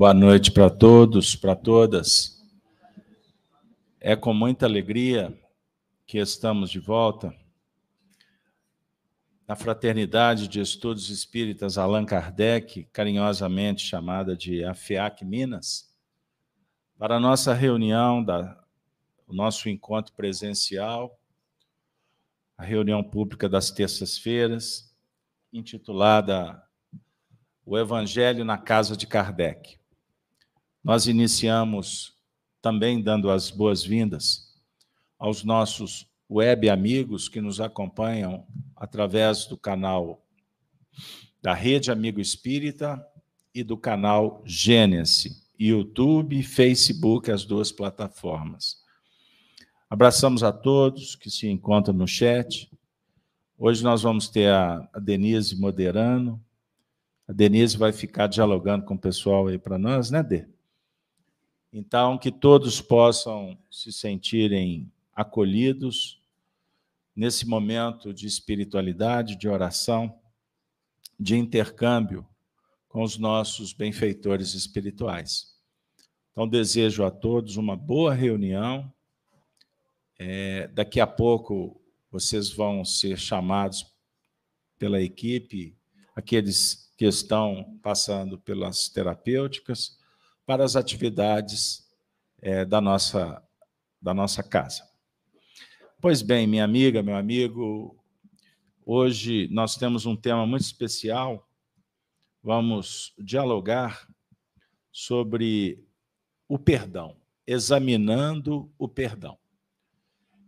[0.00, 2.42] Boa noite para todos, para todas.
[4.00, 5.38] É com muita alegria
[6.06, 7.36] que estamos de volta
[9.46, 15.94] na Fraternidade de Estudos Espíritas Allan Kardec, carinhosamente chamada de AFEAC Minas,
[16.98, 18.58] para a nossa reunião, da,
[19.28, 21.20] o nosso encontro presencial,
[22.56, 24.96] a reunião pública das terças-feiras,
[25.52, 26.62] intitulada
[27.66, 29.78] O Evangelho na Casa de Kardec.
[30.82, 32.14] Nós iniciamos
[32.62, 34.54] também dando as boas-vindas
[35.18, 40.24] aos nossos web amigos que nos acompanham através do canal
[41.42, 43.04] da Rede Amigo Espírita
[43.54, 48.80] e do canal Gênesis, YouTube, Facebook, as duas plataformas.
[49.88, 52.70] Abraçamos a todos que se encontram no chat.
[53.58, 56.40] Hoje nós vamos ter a Denise moderando.
[57.28, 60.46] A Denise vai ficar dialogando com o pessoal aí para nós, né, Dê?
[61.72, 66.20] Então, que todos possam se sentirem acolhidos
[67.14, 70.18] nesse momento de espiritualidade, de oração,
[71.18, 72.26] de intercâmbio
[72.88, 75.54] com os nossos benfeitores espirituais.
[76.32, 78.92] Então, desejo a todos uma boa reunião.
[80.18, 83.86] É, daqui a pouco vocês vão ser chamados
[84.76, 85.76] pela equipe,
[86.16, 89.99] aqueles que estão passando pelas terapêuticas,
[90.50, 91.88] para as atividades
[92.42, 93.40] é, da, nossa,
[94.02, 94.82] da nossa casa.
[96.00, 97.96] Pois bem, minha amiga, meu amigo,
[98.84, 101.48] hoje nós temos um tema muito especial.
[102.42, 104.08] Vamos dialogar
[104.90, 105.86] sobre
[106.48, 109.38] o perdão, examinando o perdão.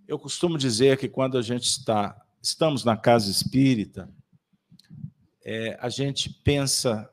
[0.08, 4.12] Eu costumo dizer que quando a gente está, estamos na casa espírita,
[5.45, 7.08] é, a gente pensa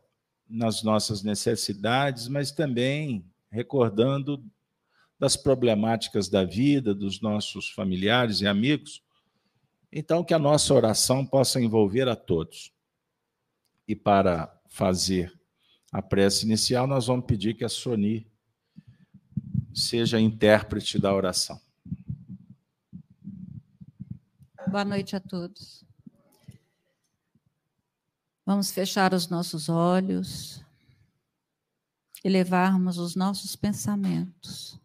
[0.50, 4.44] nas nossas necessidades, mas também recordando
[5.20, 9.04] das problemáticas da vida, dos nossos familiares e amigos.
[9.92, 12.72] Então, que a nossa oração possa envolver a todos.
[13.88, 15.34] E para fazer
[15.92, 18.28] a prece inicial, nós vamos pedir que a Soni
[19.74, 21.60] seja intérprete da oração.
[24.68, 25.89] Boa noite a todos.
[28.50, 30.66] Vamos fechar os nossos olhos,
[32.24, 34.82] elevarmos os nossos pensamentos,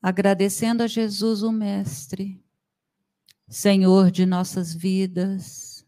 [0.00, 2.40] agradecendo a Jesus, o Mestre,
[3.48, 5.84] Senhor de nossas vidas,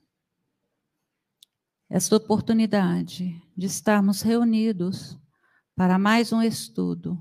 [1.88, 5.16] esta oportunidade de estarmos reunidos
[5.76, 7.16] para mais um estudo,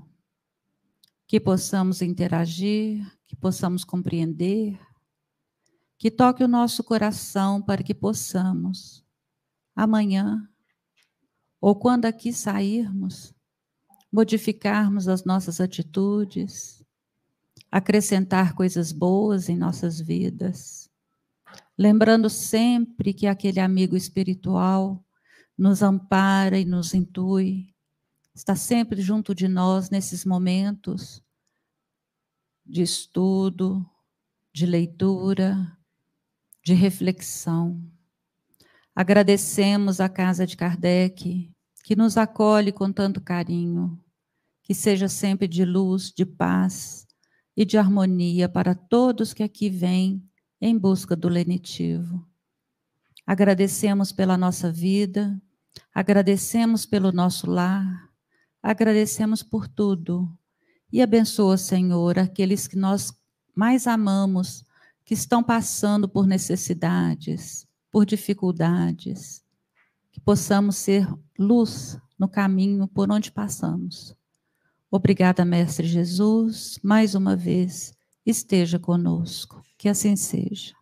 [1.24, 4.76] que possamos interagir, que possamos compreender,
[6.04, 9.02] que toque o nosso coração para que possamos,
[9.74, 10.46] amanhã,
[11.58, 13.32] ou quando aqui sairmos,
[14.12, 16.84] modificarmos as nossas atitudes,
[17.70, 20.90] acrescentar coisas boas em nossas vidas,
[21.78, 25.02] lembrando sempre que aquele amigo espiritual
[25.56, 27.74] nos ampara e nos intui,
[28.34, 31.22] está sempre junto de nós nesses momentos
[32.62, 33.88] de estudo,
[34.52, 35.73] de leitura,
[36.64, 37.78] de reflexão.
[38.96, 41.52] Agradecemos a Casa de Kardec,
[41.84, 44.02] que nos acolhe com tanto carinho,
[44.62, 47.06] que seja sempre de luz, de paz
[47.54, 50.24] e de harmonia para todos que aqui vêm
[50.58, 52.26] em busca do lenitivo.
[53.26, 55.38] Agradecemos pela nossa vida,
[55.94, 58.08] agradecemos pelo nosso lar,
[58.62, 60.34] agradecemos por tudo.
[60.90, 63.12] E abençoa, Senhor, aqueles que nós
[63.54, 64.63] mais amamos
[65.04, 69.42] que estão passando por necessidades, por dificuldades,
[70.10, 71.06] que possamos ser
[71.38, 74.16] luz no caminho por onde passamos.
[74.90, 77.92] Obrigada, Mestre Jesus, mais uma vez,
[78.24, 79.62] esteja conosco.
[79.76, 80.72] Que assim seja.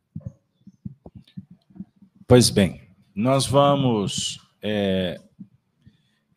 [2.27, 2.83] Pois bem,
[3.15, 5.21] nós vamos, é,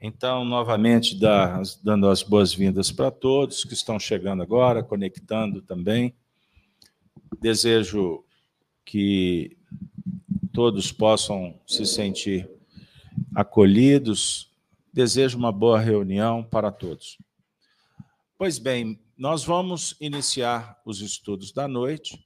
[0.01, 6.15] então, novamente, dar, dando as boas-vindas para todos que estão chegando agora, conectando também.
[7.41, 8.23] Desejo
[8.83, 9.57] que
[10.53, 12.49] todos possam se sentir
[13.35, 14.51] acolhidos.
[14.93, 17.17] Desejo uma boa reunião para todos.
[18.37, 22.25] Pois bem, nós vamos iniciar os estudos da noite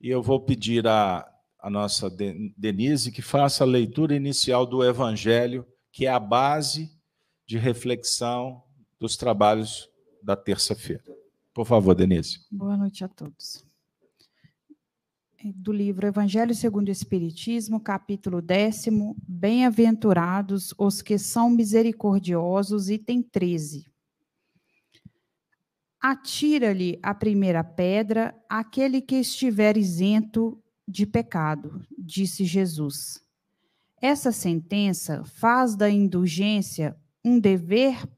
[0.00, 1.26] e eu vou pedir a,
[1.58, 2.10] a nossa
[2.56, 6.90] Denise que faça a leitura inicial do Evangelho, que é a base
[7.46, 8.62] de reflexão
[8.98, 9.88] dos trabalhos
[10.22, 11.04] da terça-feira.
[11.52, 12.40] Por favor, Denise.
[12.50, 13.64] Boa noite a todos.
[15.44, 23.86] Do livro Evangelho segundo o Espiritismo, capítulo décimo, Bem-aventurados os que são misericordiosos, item 13.
[26.00, 33.20] Atira-lhe a primeira pedra aquele que estiver isento de pecado, disse Jesus.
[34.00, 38.08] Essa sentença faz da indulgência um dever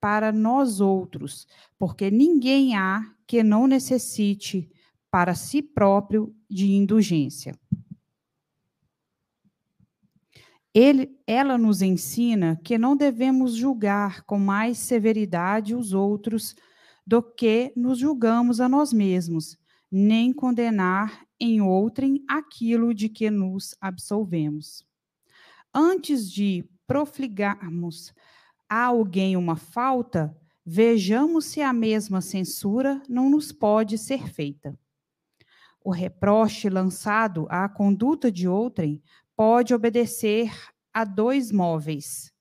[0.00, 1.46] para nós outros,
[1.78, 4.70] porque ninguém há que não necessite
[5.10, 7.58] para si próprio de indulgência.
[10.72, 16.54] Ele, ela nos ensina que não devemos julgar com mais severidade os outros
[17.04, 19.58] do que nos julgamos a nós mesmos,
[19.90, 24.86] nem condenar em outrem aquilo de que nos absolvemos.
[25.74, 28.14] Antes de profligarmos
[28.68, 34.78] a alguém uma falta, vejamos se a mesma censura não nos pode ser feita.
[35.84, 39.02] O reproche lançado à conduta de outrem
[39.36, 40.50] pode obedecer
[40.94, 42.32] a dois móveis: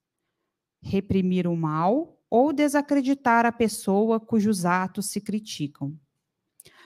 [0.81, 5.94] reprimir o mal ou desacreditar a pessoa cujos atos se criticam.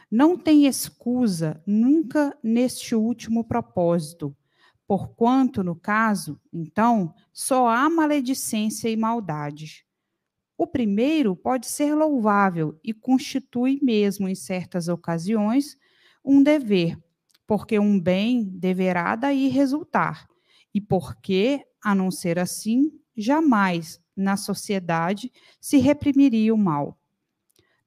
[0.09, 4.35] Não tem escusa nunca neste último propósito,
[4.87, 9.85] porquanto, no caso, então, só há maledicência e maldade.
[10.57, 15.77] O primeiro pode ser louvável e constitui mesmo, em certas ocasiões,
[16.27, 17.01] um dever,
[17.47, 20.27] porque um bem deverá daí resultar,
[20.73, 25.31] e porque, a não ser assim, jamais na sociedade
[25.61, 26.99] se reprimiria o mal.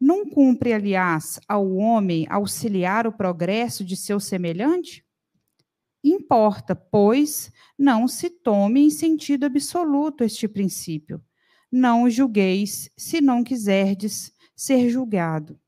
[0.00, 5.04] Não cumpre, aliás, ao homem auxiliar o progresso de seu semelhante?
[6.02, 11.22] Importa, pois, não se tome em sentido absoluto este princípio.
[11.70, 15.60] Não julgueis, se não quiserdes ser julgado,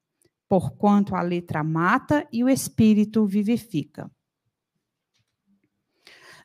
[0.52, 4.10] porquanto a letra mata e o espírito vivifica.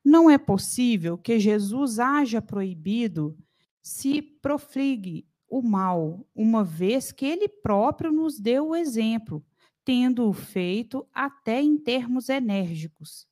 [0.01, 3.37] Não é possível que Jesus haja proibido
[3.83, 9.45] se profligue o mal, uma vez que ele próprio nos deu o exemplo,
[9.83, 13.27] tendo-o feito até em termos enérgicos.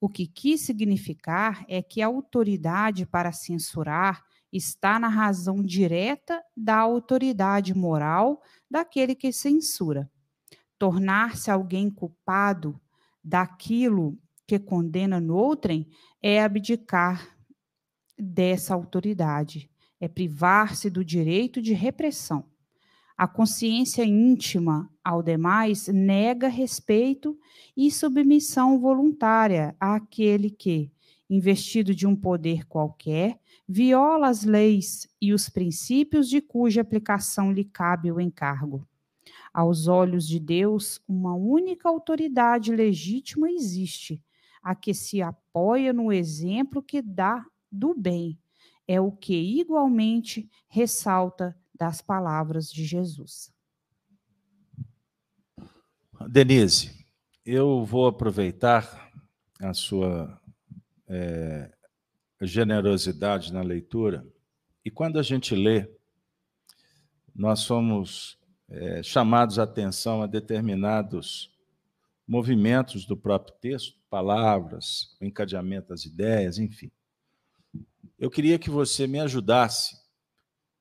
[0.00, 6.76] O que quis significar é que a autoridade para censurar está na razão direta da
[6.76, 10.10] autoridade moral daquele que censura.
[10.78, 12.80] Tornar-se alguém culpado
[13.22, 15.88] daquilo que condena no outrem
[16.22, 17.36] é abdicar
[18.18, 19.70] dessa autoridade
[20.00, 22.44] é privar-se do direito de repressão.
[23.16, 27.38] A consciência íntima ao demais nega respeito
[27.76, 30.90] e submissão voluntária àquele que,
[31.28, 33.38] investido de um poder qualquer,
[33.72, 38.84] viola as leis e os princípios de cuja aplicação lhe cabe o encargo.
[39.54, 44.20] Aos olhos de Deus, uma única autoridade legítima existe,
[44.60, 48.36] a que se apoia no exemplo que dá do bem,
[48.88, 53.52] é o que igualmente ressalta das palavras de Jesus.
[56.28, 57.06] Denise,
[57.46, 59.12] eu vou aproveitar
[59.60, 60.40] a sua
[61.06, 61.72] é,
[62.46, 64.26] generosidade na leitura
[64.84, 65.88] e quando a gente lê,
[67.34, 68.38] nós somos
[68.68, 71.50] é, chamados a atenção a determinados
[72.26, 76.90] movimentos do próprio texto, palavras, o encadeamento das ideias, enfim.
[78.18, 79.96] Eu queria que você me ajudasse,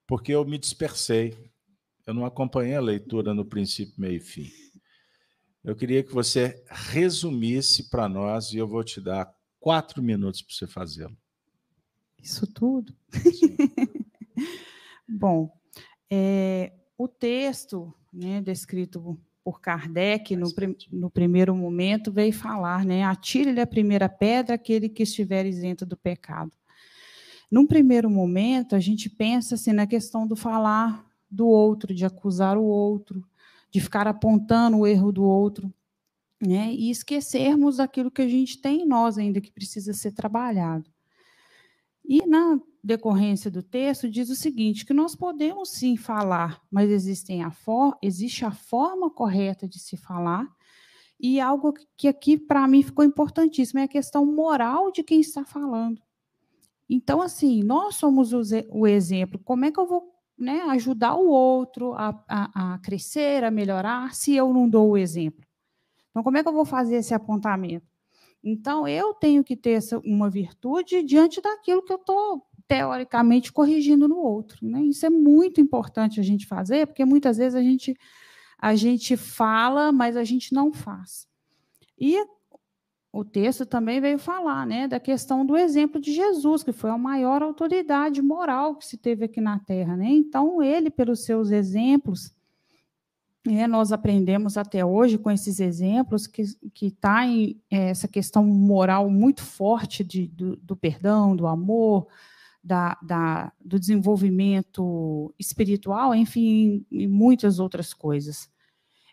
[0.07, 1.51] porque eu me dispersei.
[2.05, 4.49] Eu não acompanhei a leitura no princípio, meio e fim.
[5.63, 10.55] Eu queria que você resumisse para nós e eu vou te dar quatro minutos para
[10.55, 11.17] você fazê-lo.
[12.21, 12.93] Isso tudo?
[15.07, 15.51] Bom,
[16.09, 20.47] é, o texto né, descrito por Kardec, no,
[20.91, 23.03] no, primeiro momento, veio falar, né?
[23.03, 26.51] Atire-lhe a primeira pedra aquele que estiver isento do pecado.
[27.49, 32.57] Num primeiro momento, a gente pensa assim, na questão do falar do outro, de acusar
[32.57, 33.23] o outro,
[33.71, 35.73] de ficar apontando o erro do outro,
[36.41, 36.71] né?
[36.71, 40.89] e esquecermos aquilo que a gente tem em nós ainda, que precisa ser trabalhado.
[42.09, 47.43] E na decorrência do texto diz o seguinte, que nós podemos sim falar, mas existem
[47.43, 50.47] a for, existe a forma correta de se falar,
[51.19, 55.45] e algo que aqui para mim ficou importantíssimo é a questão moral de quem está
[55.45, 56.01] falando.
[56.89, 59.39] Então, assim, nós somos o exemplo.
[59.45, 64.15] Como é que eu vou né, ajudar o outro a, a, a crescer, a melhorar,
[64.15, 65.45] se eu não dou o exemplo?
[66.09, 67.85] Então, como é que eu vou fazer esse apontamento?
[68.43, 74.07] Então, eu tenho que ter essa, uma virtude diante daquilo que eu estou, teoricamente, corrigindo
[74.07, 74.65] no outro.
[74.65, 74.83] Né?
[74.83, 77.95] Isso é muito importante a gente fazer, porque muitas vezes a gente,
[78.57, 81.27] a gente fala, mas a gente não faz.
[81.99, 82.17] E
[83.11, 86.97] o texto também veio falar né, da questão do exemplo de Jesus, que foi a
[86.97, 89.97] maior autoridade moral que se teve aqui na Terra.
[89.97, 90.09] Né?
[90.09, 92.31] Então, ele, pelos seus exemplos,
[93.57, 96.43] é, nós aprendemos até hoje com esses exemplos que
[96.81, 102.07] está em é, essa questão moral muito forte de, do, do perdão, do amor,
[102.63, 108.49] da, da, do desenvolvimento espiritual, enfim, e muitas outras coisas.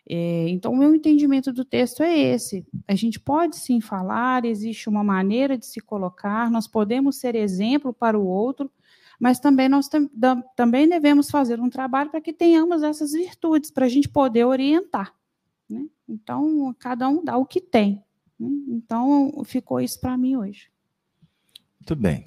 [0.09, 2.65] É, então, o meu entendimento do texto é esse.
[2.87, 7.93] A gente pode sim falar, existe uma maneira de se colocar, nós podemos ser exemplo
[7.93, 8.71] para o outro,
[9.19, 10.09] mas também nós tam,
[10.55, 15.13] também devemos fazer um trabalho para que tenhamos essas virtudes, para a gente poder orientar.
[15.69, 15.85] Né?
[16.07, 18.03] Então, cada um dá o que tem.
[18.39, 18.49] Né?
[18.67, 20.69] Então, ficou isso para mim hoje.
[21.79, 22.25] Muito bem.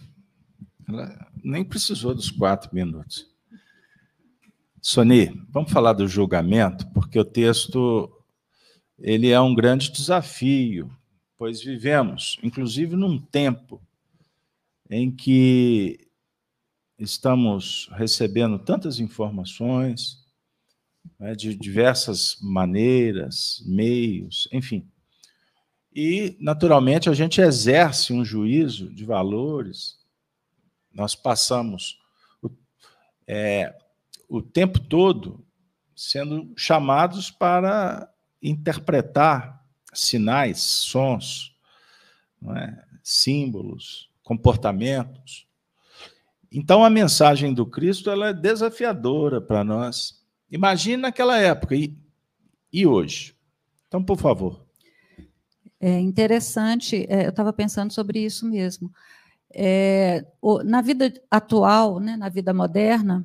[0.88, 3.30] Ela nem precisou dos quatro minutos.
[4.82, 8.11] Sony, vamos falar do julgamento, porque o texto
[8.99, 10.90] ele é um grande desafio,
[11.38, 13.80] pois vivemos, inclusive, num tempo
[14.90, 16.09] em que
[17.00, 20.19] estamos recebendo tantas informações
[21.19, 24.87] né, de diversas maneiras, meios, enfim.
[25.92, 29.99] E, naturalmente, a gente exerce um juízo de valores.
[30.92, 31.99] Nós passamos
[33.26, 33.75] é,
[34.28, 35.45] o tempo todo
[35.97, 41.54] sendo chamados para interpretar sinais, sons,
[42.57, 42.85] é?
[43.02, 45.50] símbolos, comportamentos.
[46.52, 50.21] Então a mensagem do Cristo ela é desafiadora para nós.
[50.50, 51.97] Imagina naquela época e,
[52.73, 53.37] e hoje.
[53.87, 54.64] Então, por favor.
[55.80, 58.92] É interessante, é, eu estava pensando sobre isso mesmo.
[59.52, 63.25] É, o, na vida atual, né, na vida moderna,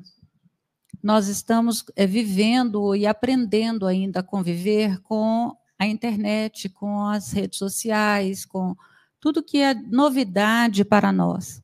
[1.02, 7.58] nós estamos é, vivendo e aprendendo ainda a conviver com a internet, com as redes
[7.58, 8.74] sociais, com
[9.20, 11.62] tudo que é novidade para nós.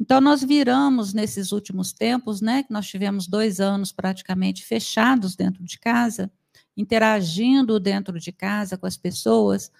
[0.00, 5.64] Então, nós viramos nesses últimos tempos, né, que nós tivemos dois anos praticamente fechados dentro
[5.64, 6.30] de casa,
[6.76, 9.70] interagindo dentro de casa com as pessoas,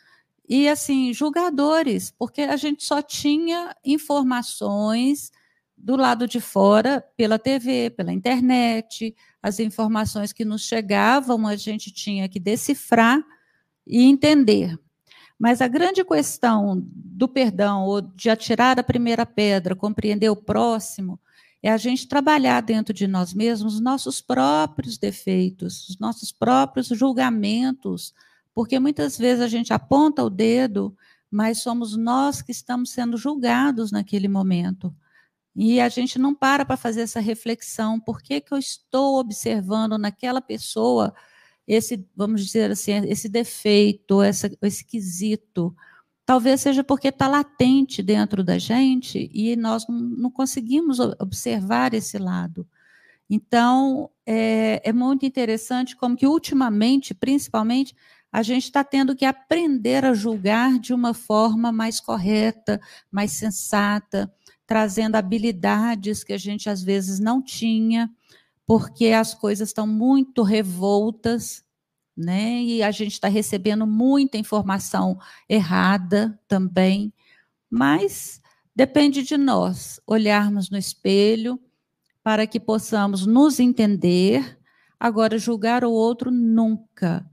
[0.49, 5.33] e assim, julgadores, porque a gente só tinha informações
[5.77, 11.91] do lado de fora, pela TV, pela internet, as informações que nos chegavam, a gente
[11.91, 13.23] tinha que decifrar
[13.87, 14.79] e entender.
[15.45, 21.21] Mas a grande questão do perdão, ou de atirar a primeira pedra, compreender o próximo,
[21.63, 26.87] é a gente trabalhar dentro de nós mesmos os nossos próprios defeitos, os nossos próprios
[26.89, 28.15] julgamentos,
[28.55, 30.97] porque muitas vezes a gente aponta o dedo,
[31.31, 34.97] mas somos nós que estamos sendo julgados naquele momento.
[35.55, 39.99] E a gente não para para fazer essa reflexão, por que, que eu estou observando
[39.99, 41.15] naquela pessoa
[41.67, 45.75] esse, vamos dizer assim, esse defeito, essa, esse quesito.
[46.27, 52.67] Talvez seja porque está latente dentro da gente e nós não, conseguimos observar esse lado.
[53.29, 57.95] Então, é, é, muito interessante como que ultimamente, principalmente,
[58.33, 62.81] a gente está tendo que aprender a julgar de uma forma mais correta,
[63.11, 64.33] mais sensata,
[64.67, 68.11] trazendo habilidades que a gente às vezes não tinha,
[68.67, 71.65] porque as coisas estão muito revoltas,
[72.17, 72.63] né?
[72.63, 75.19] E a gente está recebendo muita informação
[75.49, 77.13] errada também,
[77.69, 78.41] mas
[78.75, 81.61] depende de nós olharmos no espelho
[82.23, 84.59] para que possamos nos entender.
[84.99, 87.29] Agora, julgar o outro nunca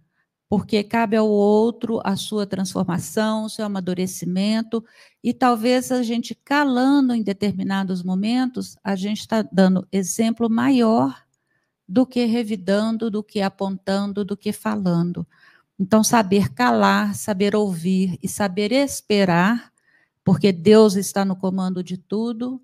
[0.51, 4.83] porque cabe ao outro a sua transformação, o seu amadurecimento,
[5.23, 11.23] e talvez a gente calando em determinados momentos, a gente está dando exemplo maior
[11.87, 15.25] do que revidando, do que apontando, do que falando.
[15.79, 19.71] Então, saber calar, saber ouvir e saber esperar,
[20.21, 22.61] porque Deus está no comando de tudo,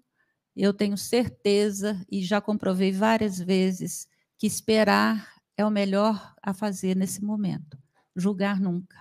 [0.53, 6.95] eu tenho certeza e já comprovei várias vezes que esperar é o melhor a fazer
[6.95, 7.77] nesse momento.
[8.15, 8.97] Julgar nunca,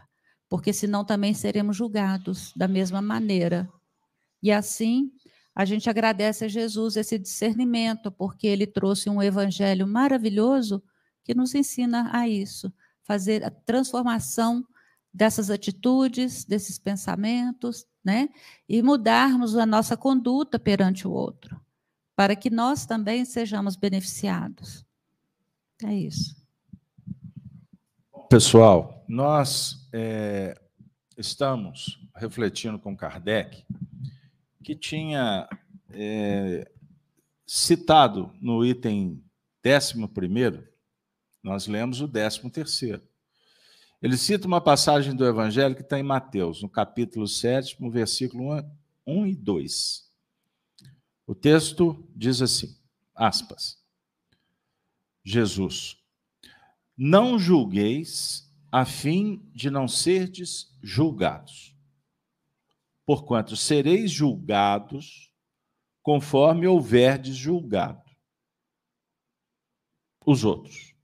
[0.48, 3.68] porque senão também seremos julgados da mesma maneira.
[4.42, 5.12] E assim,
[5.54, 10.82] a gente agradece a Jesus esse discernimento, porque ele trouxe um evangelho maravilhoso
[11.22, 12.72] que nos ensina a isso,
[13.02, 14.66] fazer a transformação
[15.12, 18.28] dessas atitudes, desses pensamentos, né?
[18.68, 21.60] E mudarmos a nossa conduta perante o outro,
[22.14, 24.84] para que nós também sejamos beneficiados.
[25.82, 26.45] É isso.
[28.28, 30.61] Pessoal, nós é,
[31.16, 33.64] estamos refletindo com Kardec,
[34.64, 35.49] que tinha
[35.90, 36.68] é,
[37.47, 39.23] citado no item
[39.64, 39.95] 11,
[41.40, 43.00] nós lemos o 13.
[44.02, 48.61] Ele cita uma passagem do Evangelho que está em Mateus, no capítulo 7, versículo
[49.06, 50.11] 1 e 2.
[51.28, 52.76] O texto diz assim,
[53.14, 53.78] aspas,
[55.25, 55.97] Jesus,
[56.96, 61.76] não julgueis a fim de não serdes julgados,
[63.04, 65.32] porquanto sereis julgados
[66.02, 68.06] conforme houverdes julgado
[70.24, 70.94] os outros.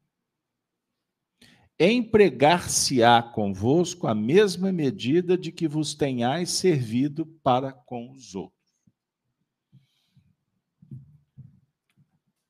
[1.79, 8.61] Empregar-se-á convosco a mesma medida de que vos tenhais servido para com os outros.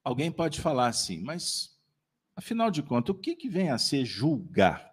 [0.03, 1.72] Alguém pode falar assim, mas
[2.43, 4.93] afinal de contas, o que, que vem a ser julgar?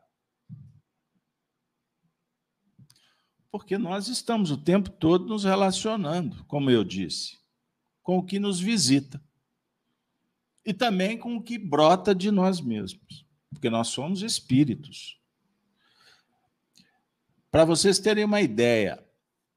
[3.51, 7.39] Porque nós estamos o tempo todo nos relacionando, como eu disse,
[8.03, 9.21] com o que nos visita
[10.63, 15.19] e também com o que brota de nós mesmos, porque nós somos espíritos.
[17.49, 19.03] Para vocês terem uma ideia,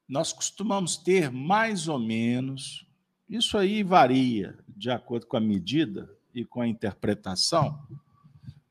[0.08, 2.86] nós costumamos ter mais ou menos,
[3.28, 7.86] isso aí varia de acordo com a medida e com a interpretação,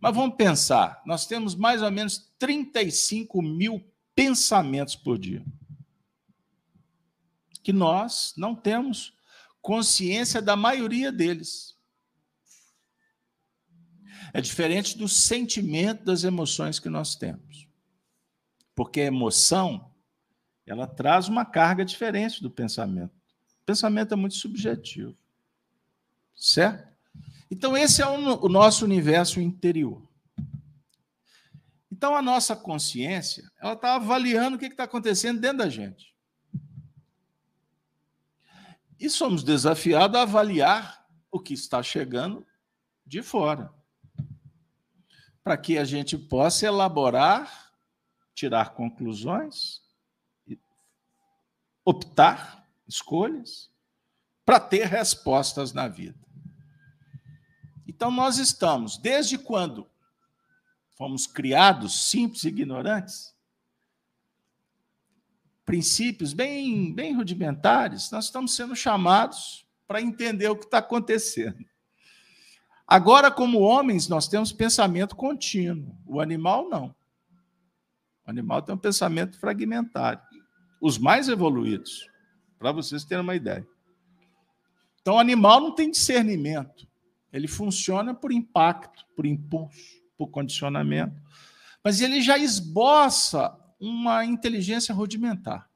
[0.02, 5.46] mas vamos pensar, nós temos mais ou menos 35 mil pensamentos por dia.
[7.62, 9.14] Que nós não temos
[9.62, 11.78] consciência da maioria deles.
[14.34, 17.68] É diferente do sentimento das emoções que nós temos.
[18.74, 19.94] Porque a emoção,
[20.66, 23.14] ela traz uma carga diferente do pensamento.
[23.62, 25.16] O pensamento é muito subjetivo.
[26.36, 26.91] Certo?
[27.52, 30.02] Então, esse é o nosso universo interior.
[31.92, 36.16] Então, a nossa consciência, ela está avaliando o que está acontecendo dentro da gente.
[38.98, 42.48] E somos desafiados a avaliar o que está chegando
[43.06, 43.74] de fora
[45.44, 47.74] para que a gente possa elaborar,
[48.34, 49.82] tirar conclusões,
[51.84, 53.70] optar escolhas
[54.46, 56.31] para ter respostas na vida.
[57.92, 59.86] Então nós estamos, desde quando
[60.98, 63.36] fomos criados simples e ignorantes,
[65.66, 71.66] princípios bem, bem rudimentares, nós estamos sendo chamados para entender o que está acontecendo.
[72.88, 75.94] Agora, como homens, nós temos pensamento contínuo.
[76.06, 76.96] O animal não.
[78.26, 80.22] O animal tem um pensamento fragmentário.
[80.80, 82.08] Os mais evoluídos,
[82.58, 83.68] para vocês terem uma ideia.
[85.02, 86.90] Então, o animal não tem discernimento.
[87.32, 91.22] Ele funciona por impacto, por impulso, por condicionamento.
[91.84, 95.70] Mas ele já esboça uma inteligência rudimentar.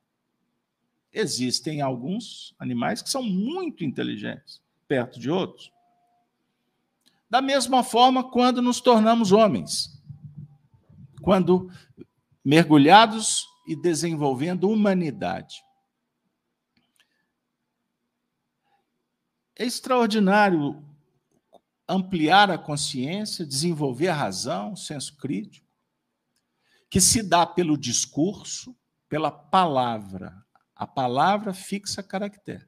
[1.12, 5.72] Existem alguns animais que são muito inteligentes, perto de outros.
[7.30, 10.02] Da mesma forma, quando nos tornamos homens,
[11.22, 11.72] quando
[12.44, 15.63] mergulhados e desenvolvendo humanidade.
[19.58, 20.86] É extraordinário
[21.88, 25.67] ampliar a consciência, desenvolver a razão, o senso crítico,
[26.89, 28.76] que se dá pelo discurso,
[29.08, 30.43] pela palavra.
[30.76, 32.67] A palavra fixa caractere.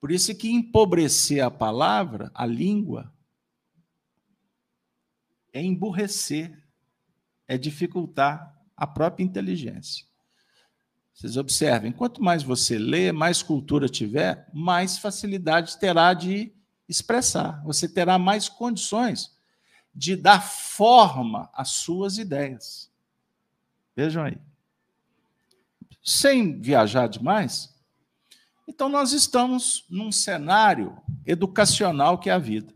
[0.00, 3.12] Por isso é que empobrecer a palavra, a língua,
[5.52, 6.60] é emburrecer,
[7.46, 10.06] é dificultar a própria inteligência.
[11.12, 16.52] Vocês observem, quanto mais você lê, mais cultura tiver, mais facilidade terá de
[16.92, 17.62] expressar.
[17.64, 19.34] Você terá mais condições
[19.94, 22.90] de dar forma às suas ideias.
[23.96, 24.38] Vejam aí.
[26.02, 27.72] Sem viajar demais,
[28.66, 32.74] então nós estamos num cenário educacional que é a vida.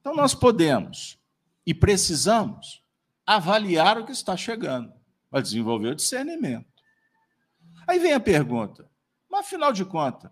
[0.00, 1.18] Então, nós podemos
[1.66, 2.82] e precisamos
[3.26, 4.92] avaliar o que está chegando,
[5.28, 6.66] para desenvolver o discernimento.
[7.86, 8.88] Aí vem a pergunta:
[9.30, 10.30] mas afinal de contas,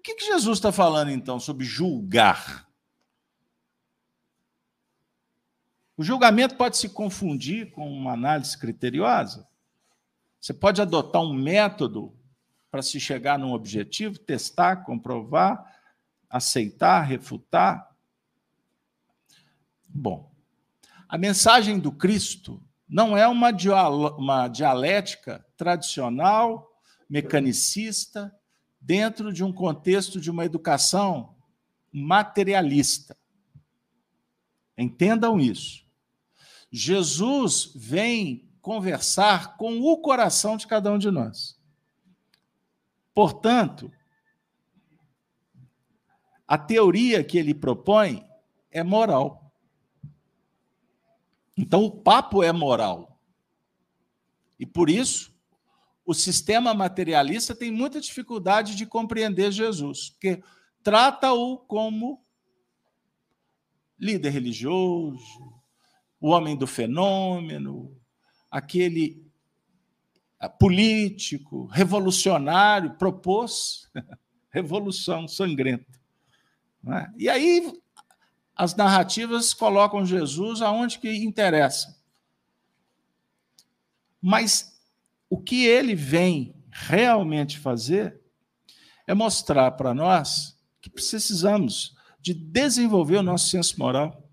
[0.00, 2.66] o que, que Jesus está falando então sobre julgar?
[5.94, 9.46] O julgamento pode se confundir com uma análise criteriosa.
[10.40, 12.18] Você pode adotar um método
[12.70, 15.70] para se chegar num objetivo, testar, comprovar,
[16.30, 17.94] aceitar, refutar.
[19.86, 20.32] Bom,
[21.06, 23.50] a mensagem do Cristo não é uma,
[24.16, 26.74] uma dialética tradicional,
[27.06, 28.34] mecanicista,
[28.80, 31.34] dentro de um contexto de uma educação
[31.92, 33.16] materialista.
[34.76, 35.84] Entendam isso.
[36.72, 41.58] Jesus vem conversar com o coração de cada um de nós.
[43.14, 43.92] Portanto,
[46.46, 48.26] a teoria que ele propõe
[48.70, 49.52] é moral.
[51.56, 53.20] Então, o papo é moral.
[54.58, 55.32] E por isso,
[56.10, 60.42] o sistema materialista tem muita dificuldade de compreender Jesus, porque
[60.82, 62.20] trata-o como
[63.96, 65.54] líder religioso,
[66.20, 67.96] o homem do fenômeno,
[68.50, 69.24] aquele
[70.40, 73.88] ah, político, revolucionário, propôs
[74.50, 75.96] revolução sangrenta.
[76.88, 77.08] É?
[77.18, 77.72] E aí
[78.56, 81.96] as narrativas colocam Jesus aonde que interessa.
[84.20, 84.79] Mas
[85.30, 88.20] o que ele vem realmente fazer
[89.06, 94.28] é mostrar para nós que precisamos de desenvolver o nosso senso moral.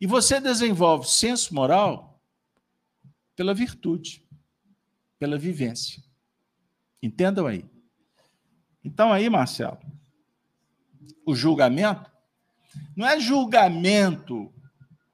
[0.00, 2.20] E você desenvolve senso moral
[3.36, 4.26] pela virtude,
[5.18, 6.02] pela vivência.
[7.00, 7.64] Entendam aí.
[8.82, 9.78] Então, aí, Marcelo,
[11.24, 12.10] o julgamento
[12.96, 14.52] não é julgamento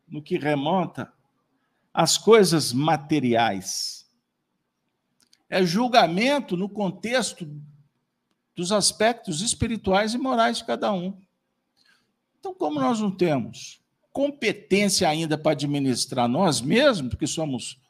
[0.09, 1.13] no que remonta
[1.93, 4.09] às coisas materiais.
[5.49, 7.49] É julgamento no contexto
[8.55, 11.21] dos aspectos espirituais e morais de cada um.
[12.39, 13.81] Então, como nós não temos
[14.13, 17.81] competência ainda para administrar nós mesmos, porque somos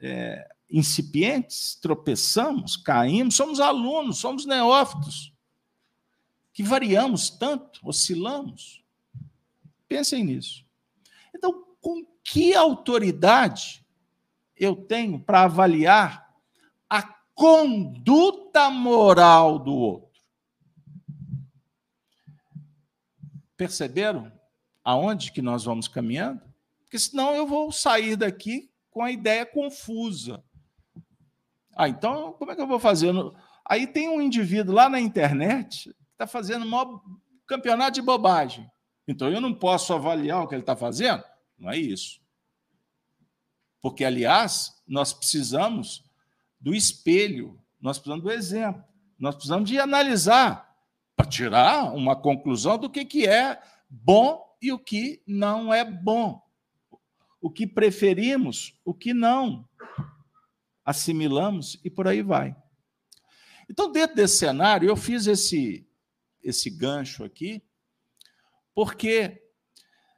[0.00, 5.32] é, incipientes, tropeçamos, caímos, somos alunos, somos neófitos,
[6.52, 8.82] que variamos tanto, oscilamos.
[9.88, 10.64] Pensem nisso.
[11.34, 13.84] Então, com que autoridade
[14.56, 16.34] eu tenho para avaliar
[16.88, 17.02] a
[17.34, 20.20] conduta moral do outro?
[23.56, 24.32] Perceberam
[24.82, 26.40] aonde que nós vamos caminhando?
[26.82, 30.42] Porque senão eu vou sair daqui com a ideia confusa.
[31.76, 33.12] Ah, então como é que eu vou fazer?
[33.64, 37.00] Aí tem um indivíduo lá na internet que está fazendo um
[37.46, 38.70] campeonato de bobagem.
[39.06, 41.22] Então eu não posso avaliar o que ele está fazendo?
[41.58, 42.20] Não é isso.
[43.80, 46.04] Porque, aliás, nós precisamos
[46.58, 48.82] do espelho, nós precisamos do exemplo,
[49.18, 50.74] nós precisamos de analisar
[51.14, 56.42] para tirar uma conclusão do que, que é bom e o que não é bom.
[57.40, 59.68] O que preferimos, o que não.
[60.84, 62.56] Assimilamos e por aí vai.
[63.68, 65.86] Então, dentro desse cenário, eu fiz esse,
[66.42, 67.62] esse gancho aqui,
[68.74, 69.43] porque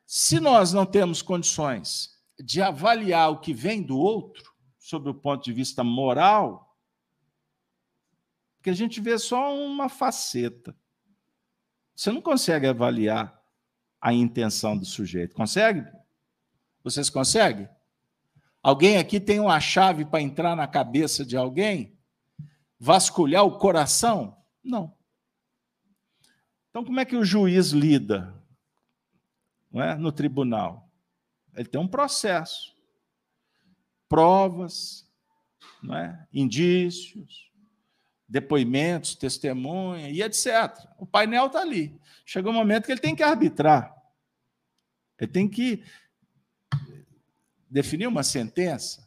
[0.07, 5.45] se nós não temos condições de avaliar o que vem do outro, sob o ponto
[5.45, 6.79] de vista moral,
[8.57, 10.77] porque a gente vê só uma faceta.
[11.95, 13.37] Você não consegue avaliar
[14.01, 15.35] a intenção do sujeito.
[15.35, 15.85] Consegue?
[16.85, 17.69] Vocês conseguem?
[18.63, 21.99] Alguém aqui tem uma chave para entrar na cabeça de alguém?
[22.79, 24.37] Vasculhar o coração?
[24.63, 24.95] Não.
[26.71, 28.37] Então, como é que o juiz lida
[29.71, 29.97] não é?
[29.97, 30.91] no tribunal?
[31.55, 32.75] Ele tem um processo,
[34.09, 35.09] provas,
[35.83, 36.27] não é?
[36.33, 37.51] indícios,
[38.29, 40.87] depoimentos, testemunha e etc.
[40.99, 41.99] O painel está ali.
[42.25, 43.95] Chegou um momento que ele tem que arbitrar.
[45.19, 45.83] Ele tem que
[47.71, 49.07] definir uma sentença.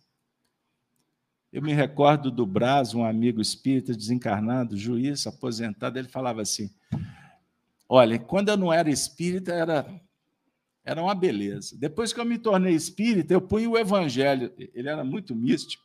[1.52, 6.72] Eu me recordo do Braz, um amigo espírita desencarnado, juiz, aposentado, ele falava assim:
[7.88, 10.02] Olha, quando eu não era espírita, era,
[10.90, 11.78] era uma beleza.
[11.78, 15.84] Depois que eu me tornei espírita, eu punho o evangelho, ele era muito místico,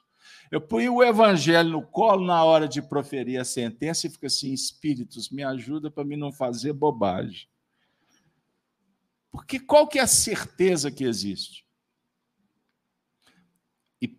[0.51, 4.53] eu punho o evangelho no colo na hora de proferir a sentença e fico assim:
[4.53, 7.47] Espíritos, me ajuda para mim não fazer bobagem.
[9.31, 11.67] Porque qual que é a certeza que existe?
[14.01, 14.17] E,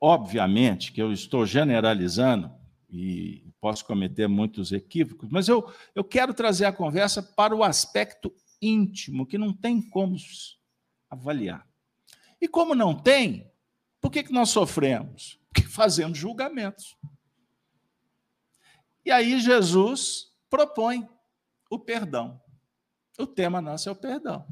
[0.00, 2.50] obviamente, que eu estou generalizando
[2.90, 8.32] e posso cometer muitos equívocos, mas eu, eu quero trazer a conversa para o aspecto
[8.60, 10.16] íntimo, que não tem como
[11.10, 11.66] avaliar.
[12.40, 13.50] E como não tem,
[14.00, 15.40] por que, que nós sofremos?
[15.48, 16.96] Porque fazemos julgamentos.
[19.04, 21.08] E aí Jesus propõe
[21.70, 22.40] o perdão.
[23.18, 24.46] O tema nosso é o perdão.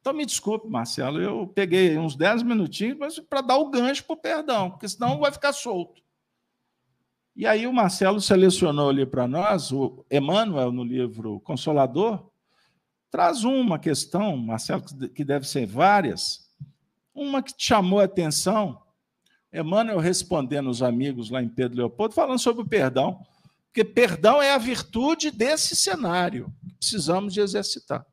[0.00, 4.16] Então, me desculpe, Marcelo, eu peguei uns 10 minutinhos para dar o gancho para o
[4.16, 6.02] perdão, porque senão vai ficar solto.
[7.36, 12.27] E aí o Marcelo selecionou ali para nós, o Emmanuel, no livro Consolador,
[13.10, 14.82] traz uma questão, Marcelo,
[15.14, 16.48] que deve ser várias,
[17.14, 18.82] uma que te chamou a atenção.
[19.52, 23.24] Emmanuel respondendo os amigos lá em Pedro Leopoldo, falando sobre o perdão.
[23.66, 28.04] Porque perdão é a virtude desse cenário que precisamos de exercitar.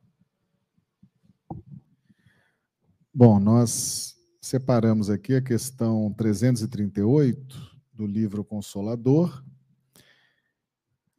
[3.12, 9.42] Bom, nós separamos aqui a questão 338 do livro Consolador.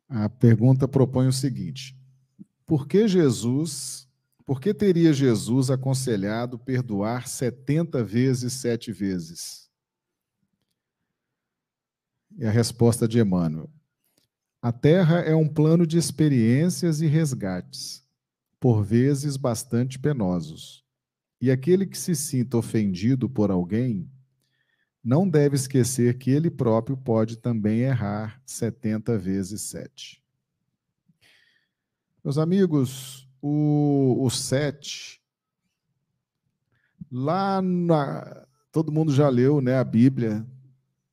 [0.07, 1.96] A pergunta propõe o seguinte:
[2.67, 4.07] Por que Jesus
[4.47, 9.69] por que teria Jesus aconselhado perdoar 70 vezes sete vezes?
[12.37, 13.69] E a resposta de Emmanuel.
[14.61, 18.07] A Terra é um plano de experiências e resgates,
[18.57, 20.81] por vezes bastante penosos.
[21.41, 24.09] E aquele que se sinta ofendido por alguém
[25.03, 30.23] não deve esquecer que ele próprio pode também errar 70 vezes 7.
[32.27, 35.23] Meus amigos, o, o 7,
[37.09, 38.45] lá na.
[38.69, 40.45] Todo mundo já leu né, a Bíblia,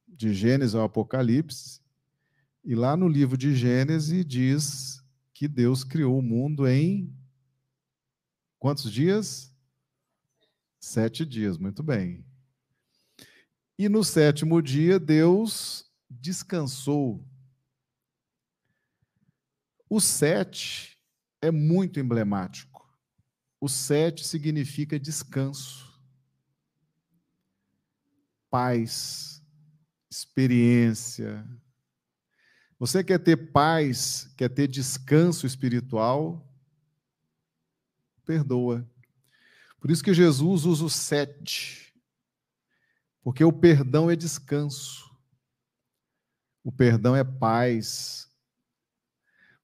[0.09, 1.81] de Gênesis ao Apocalipse,
[2.64, 7.16] e lá no livro de Gênesis diz que Deus criou o mundo em
[8.59, 9.55] quantos dias?
[10.81, 12.27] Sete dias, muito bem.
[13.79, 17.24] E no sétimo dia, Deus descansou.
[19.88, 20.93] O sete
[21.44, 22.88] é muito emblemático.
[23.61, 26.00] O sete significa descanso,
[28.50, 29.42] paz,
[30.11, 31.46] experiência.
[32.78, 36.46] Você quer ter paz, quer ter descanso espiritual?
[38.24, 38.88] Perdoa.
[39.78, 41.94] Por isso que Jesus usa o sete,
[43.22, 45.14] porque o perdão é descanso,
[46.62, 48.34] o perdão é paz.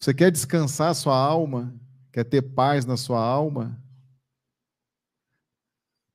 [0.01, 1.79] Você quer descansar sua alma,
[2.11, 3.79] quer ter paz na sua alma?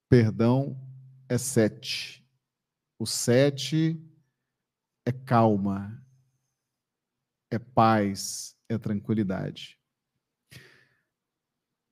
[0.10, 0.76] Perdão
[1.30, 2.28] é sete.
[2.98, 4.02] O sete
[5.06, 6.04] é calma,
[7.52, 9.80] é paz, é tranquilidade.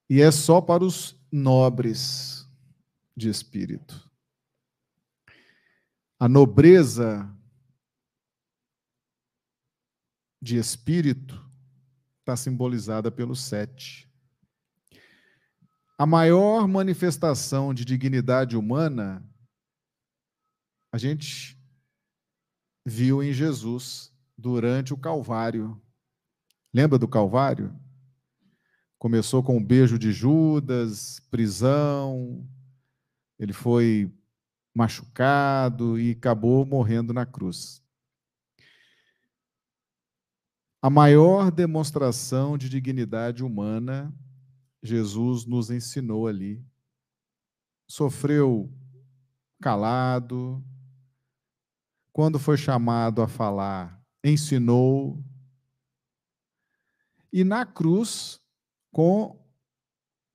[0.10, 2.50] E é só para os nobres
[3.16, 4.10] de espírito.
[6.20, 7.32] A nobreza
[10.42, 11.43] de espírito
[12.24, 14.10] está simbolizada pelo sete.
[15.98, 19.24] A maior manifestação de dignidade humana
[20.92, 21.60] a gente
[22.86, 25.82] viu em Jesus durante o Calvário.
[26.74, 27.78] Lembra do Calvário?
[28.98, 32.48] Começou com o beijo de Judas, prisão,
[33.38, 34.10] ele foi
[34.74, 37.83] machucado e acabou morrendo na cruz.
[40.84, 44.14] A maior demonstração de dignidade humana,
[44.84, 46.62] Jesus nos ensinou ali.
[47.88, 48.70] Sofreu
[49.62, 50.62] calado,
[52.12, 55.24] quando foi chamado a falar, ensinou.
[57.32, 58.42] E na cruz,
[58.92, 59.42] com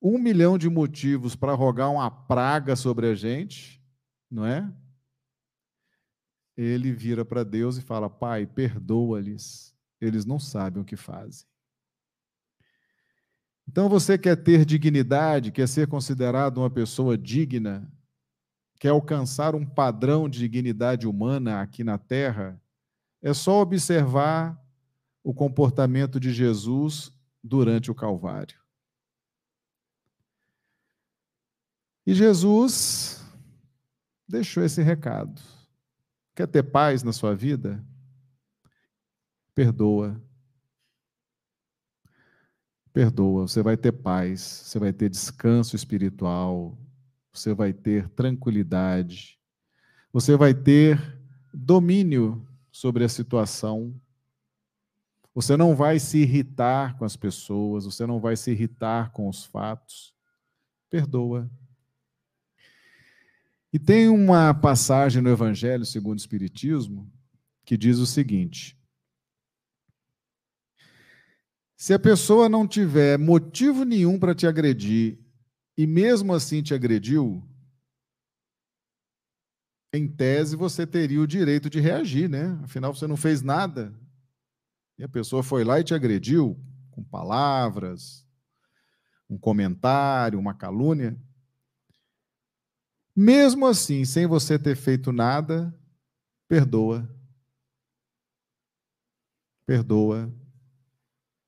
[0.01, 3.85] um milhão de motivos para rogar uma praga sobre a gente,
[4.31, 4.75] não é?
[6.57, 11.47] Ele vira para Deus e fala: Pai, perdoa-lhes, eles não sabem o que fazem.
[13.69, 17.91] Então você quer ter dignidade, quer ser considerado uma pessoa digna,
[18.81, 22.61] quer alcançar um padrão de dignidade humana aqui na terra,
[23.21, 24.59] é só observar
[25.23, 28.59] o comportamento de Jesus durante o Calvário.
[32.07, 33.23] E Jesus
[34.27, 35.43] deixou esse recado.
[36.35, 37.85] Quer ter paz na sua vida?
[39.59, 40.23] Perdoa.
[42.93, 46.79] Perdoa, você vai ter paz, você vai ter descanso espiritual,
[47.33, 49.37] você vai ter tranquilidade,
[50.13, 51.21] você vai ter
[51.53, 54.01] domínio sobre a situação
[55.35, 59.45] você não vai se irritar com as pessoas, você não vai se irritar com os
[59.45, 60.15] fatos.
[60.89, 61.51] Perdoa.
[63.73, 67.09] E tem uma passagem no Evangelho segundo o Espiritismo
[67.65, 68.78] que diz o seguinte:
[71.79, 75.17] Se a pessoa não tiver motivo nenhum para te agredir
[75.77, 77.49] e mesmo assim te agrediu,
[79.93, 82.59] em tese você teria o direito de reagir, né?
[82.65, 83.95] Afinal, você não fez nada,
[84.99, 86.61] e a pessoa foi lá e te agrediu
[86.91, 88.27] com palavras,
[89.31, 91.17] um comentário, uma calúnia.
[93.15, 95.73] Mesmo assim, sem você ter feito nada,
[96.49, 97.09] perdoa.
[99.65, 100.29] Perdoa.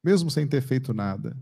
[0.03, 1.37] Mesmo sem ter feito nada.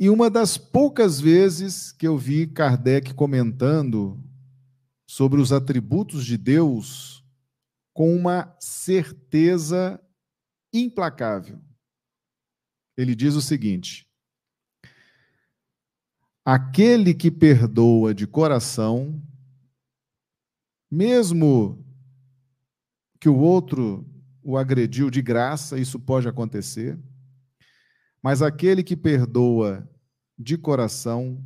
[0.00, 4.20] E uma das poucas vezes que eu vi Kardec comentando
[5.06, 7.24] sobre os atributos de Deus
[7.92, 10.02] com uma certeza
[10.72, 11.60] implacável.
[12.96, 14.08] Ele diz o seguinte:
[16.44, 19.22] aquele que perdoa de coração,
[20.90, 21.84] mesmo
[23.20, 24.04] que o outro
[24.42, 26.98] o agrediu de graça, isso pode acontecer,
[28.22, 29.88] Mas aquele que perdoa
[30.38, 31.44] de coração,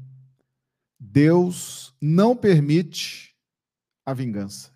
[1.00, 3.34] Deus não permite
[4.04, 4.70] a vingança.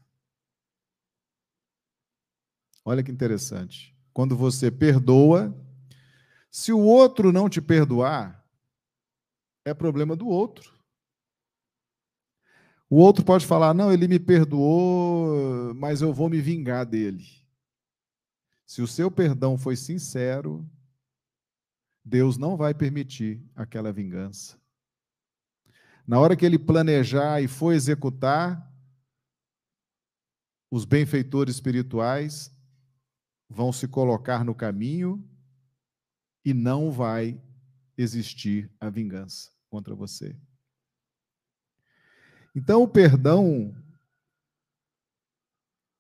[2.85, 3.95] Olha que interessante.
[4.15, 5.55] Quando você perdoa,
[6.51, 8.45] se o outro não te perdoar,
[9.65, 10.81] é problema do outro.
[12.89, 17.40] O outro pode falar: não, ele me perdoou, mas eu vou me vingar dele.
[18.71, 20.65] Se o seu perdão foi sincero,
[22.05, 24.57] Deus não vai permitir aquela vingança.
[26.07, 28.73] Na hora que ele planejar e for executar,
[30.71, 32.57] os benfeitores espirituais
[33.49, 35.29] vão se colocar no caminho
[36.45, 37.43] e não vai
[37.99, 40.39] existir a vingança contra você.
[42.55, 43.75] Então, o perdão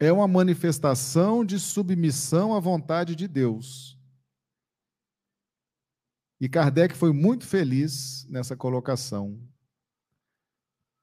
[0.01, 3.99] é uma manifestação de submissão à vontade de Deus.
[6.41, 9.39] E Kardec foi muito feliz nessa colocação,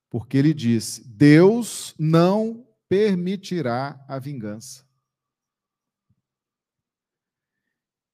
[0.10, 4.84] porque ele disse: Deus não permitirá a vingança.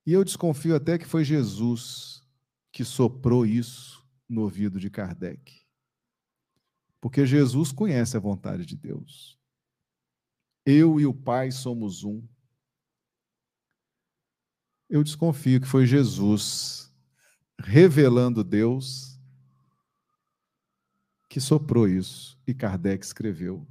[0.05, 2.21] E eu desconfio até que foi Jesus
[2.73, 5.63] que soprou isso no ouvido de Kardec.
[6.99, 9.39] Porque Jesus conhece a vontade de Deus.
[10.65, 12.25] Eu e o Pai somos um.
[14.89, 16.93] Eu desconfio que foi Jesus
[17.59, 19.19] revelando Deus
[21.29, 23.67] que soprou isso e Kardec escreveu.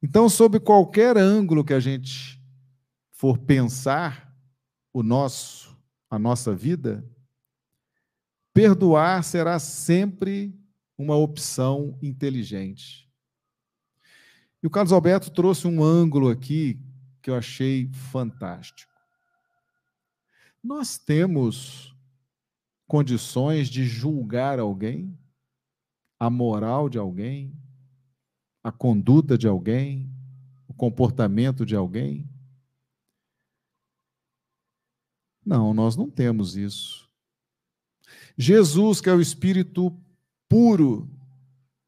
[0.00, 2.40] Então, sob qualquer ângulo que a gente
[3.10, 4.32] for pensar
[4.92, 5.76] o nosso,
[6.08, 7.04] a nossa vida,
[8.54, 10.56] perdoar será sempre
[10.96, 13.09] uma opção inteligente.
[14.62, 16.78] E o Carlos Alberto trouxe um ângulo aqui
[17.22, 18.90] que eu achei fantástico.
[20.62, 21.96] Nós temos
[22.86, 25.18] condições de julgar alguém,
[26.18, 27.56] a moral de alguém,
[28.62, 30.12] a conduta de alguém,
[30.68, 32.28] o comportamento de alguém?
[35.44, 37.08] Não, nós não temos isso.
[38.36, 39.96] Jesus, que é o Espírito
[40.48, 41.08] puro,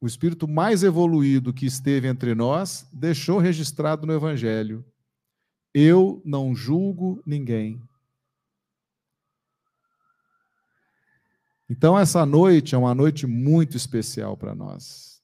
[0.02, 4.84] o Espírito mais evoluído que esteve entre nós, deixou registrado no Evangelho:
[5.72, 7.80] Eu não julgo ninguém.
[11.70, 15.22] Então, essa noite é uma noite muito especial para nós,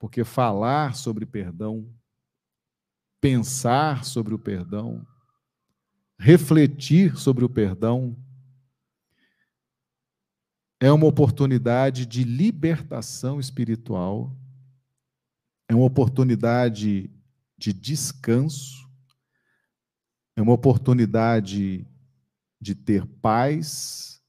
[0.00, 1.88] porque falar sobre perdão,
[3.20, 5.06] pensar sobre o perdão,
[6.18, 8.16] refletir sobre o perdão,
[10.80, 14.36] é uma oportunidade de libertação espiritual,
[15.68, 17.10] é uma oportunidade
[17.56, 18.88] de descanso,
[20.36, 21.86] é uma oportunidade
[22.60, 24.22] de ter paz.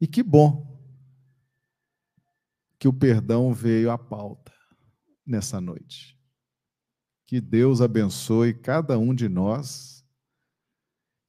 [0.00, 0.72] E que bom
[2.78, 4.52] que o perdão veio à pauta
[5.24, 6.18] nessa noite.
[7.26, 10.01] Que Deus abençoe cada um de nós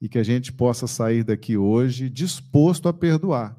[0.03, 3.57] e que a gente possa sair daqui hoje disposto a perdoar.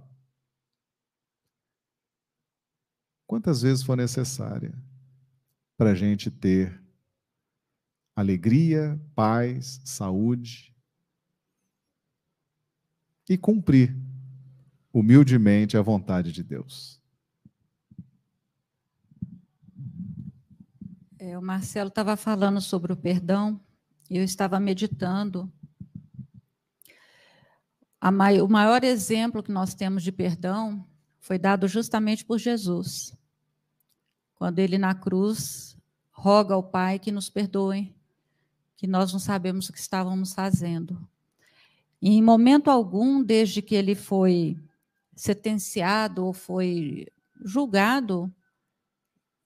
[3.26, 4.78] Quantas vezes for necessária
[5.74, 6.78] para a gente ter
[8.14, 10.76] alegria, paz, saúde
[13.26, 13.96] e cumprir
[14.92, 17.00] humildemente a vontade de Deus.
[21.18, 23.58] É, o Marcelo estava falando sobre o perdão,
[24.10, 25.50] e eu estava meditando.
[28.10, 30.84] Mai, o maior exemplo que nós temos de perdão
[31.20, 33.16] foi dado justamente por Jesus.
[34.34, 35.76] Quando ele na cruz
[36.10, 37.94] roga ao Pai que nos perdoe,
[38.76, 40.98] que nós não sabemos o que estávamos fazendo.
[42.00, 44.58] E em momento algum, desde que ele foi
[45.16, 47.06] sentenciado ou foi
[47.42, 48.30] julgado,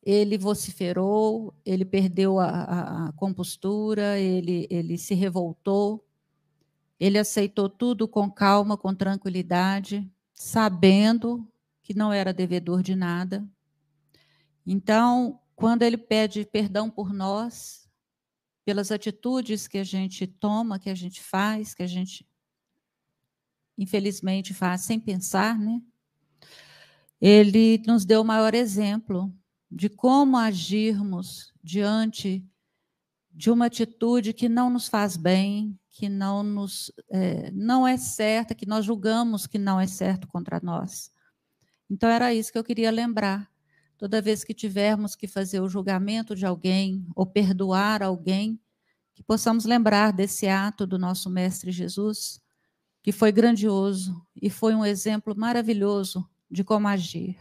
[0.03, 6.05] ele vociferou, ele perdeu a, a, compostura, ele, ele se revoltou,
[6.98, 11.46] ele aceitou tudo com calma, com tranquilidade, sabendo
[11.82, 13.49] que não era devedor de nada.
[14.66, 17.88] Então, quando ele pede perdão por nós,
[18.64, 22.28] pelas atitudes que a gente toma, que a gente faz, que a gente
[23.78, 25.80] infelizmente faz sem pensar, né?
[27.20, 29.32] Ele nos deu o maior exemplo
[29.70, 32.44] de como agirmos diante
[33.32, 38.55] de uma atitude que não nos faz bem, que não nos é, não é certa,
[38.55, 41.11] que nós julgamos que não é certo contra nós.
[41.90, 43.51] Então era isso que eu queria lembrar.
[43.96, 48.61] Toda vez que tivermos que fazer o julgamento de alguém ou perdoar alguém,
[49.12, 52.40] que possamos lembrar desse ato do nosso Mestre Jesus,
[53.03, 57.36] que foi grandioso e foi um exemplo maravilhoso de como agir.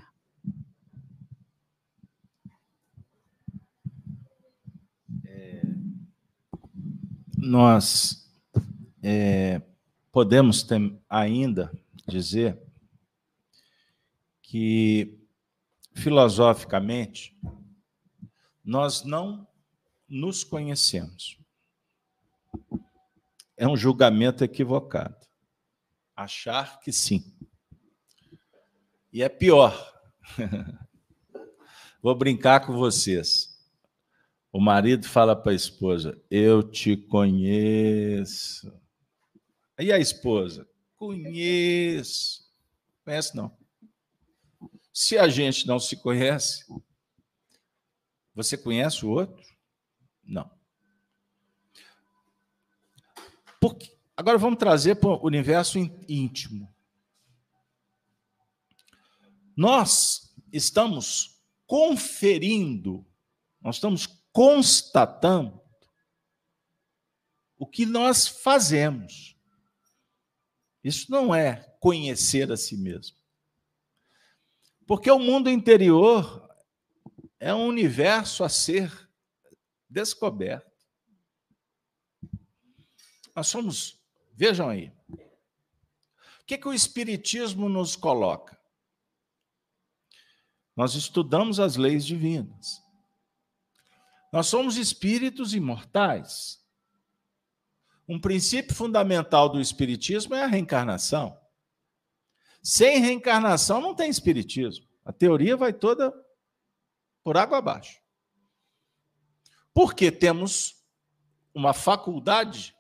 [7.38, 8.27] Nós
[9.10, 9.62] é,
[10.12, 11.72] podemos ter, ainda
[12.06, 12.62] dizer
[14.42, 15.18] que,
[15.94, 17.34] filosoficamente,
[18.62, 19.48] nós não
[20.10, 21.40] nos conhecemos.
[23.56, 25.26] É um julgamento equivocado.
[26.14, 27.34] Achar que sim.
[29.14, 29.74] E é pior.
[32.04, 33.58] Vou brincar com vocês.
[34.52, 38.70] O marido fala para a esposa: Eu te conheço.
[39.80, 40.68] E a esposa?
[40.96, 42.52] Conheço.
[43.06, 43.56] Conhece não.
[44.92, 46.66] Se a gente não se conhece,
[48.34, 49.46] você conhece o outro?
[50.24, 50.50] Não.
[53.62, 55.78] Porque, agora vamos trazer para o universo
[56.10, 56.72] íntimo.
[59.56, 63.06] Nós estamos conferindo,
[63.62, 65.62] nós estamos constatando
[67.58, 69.37] o que nós fazemos.
[70.84, 73.18] Isso não é conhecer a si mesmo.
[74.86, 76.48] Porque o mundo interior
[77.40, 79.10] é um universo a ser
[79.90, 80.66] descoberto.
[83.36, 84.00] Nós somos,
[84.34, 88.58] vejam aí, o que, que o Espiritismo nos coloca?
[90.76, 92.82] Nós estudamos as leis divinas.
[94.32, 96.64] Nós somos espíritos imortais.
[98.08, 101.38] Um princípio fundamental do Espiritismo é a reencarnação.
[102.64, 104.88] Sem reencarnação não tem Espiritismo.
[105.04, 106.14] A teoria vai toda
[107.24, 108.02] por água abaixo.
[109.74, 110.84] Porque temos
[111.54, 112.76] uma faculdade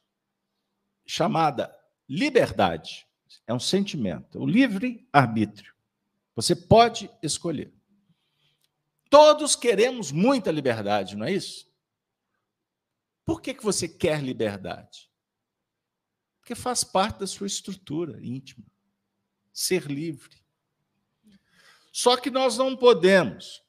[1.05, 1.75] chamada
[2.07, 3.07] liberdade.
[3.45, 5.73] É um sentimento, o livre arbítrio.
[6.36, 7.73] Você pode escolher.
[9.09, 11.67] Todos queremos muita liberdade, não é isso?
[13.25, 15.07] Por que, que você quer liberdade?
[16.48, 18.66] Porque faz parte da sua estrutura íntima.
[19.52, 20.38] Ser livre.
[21.91, 23.62] Só que nós não podemos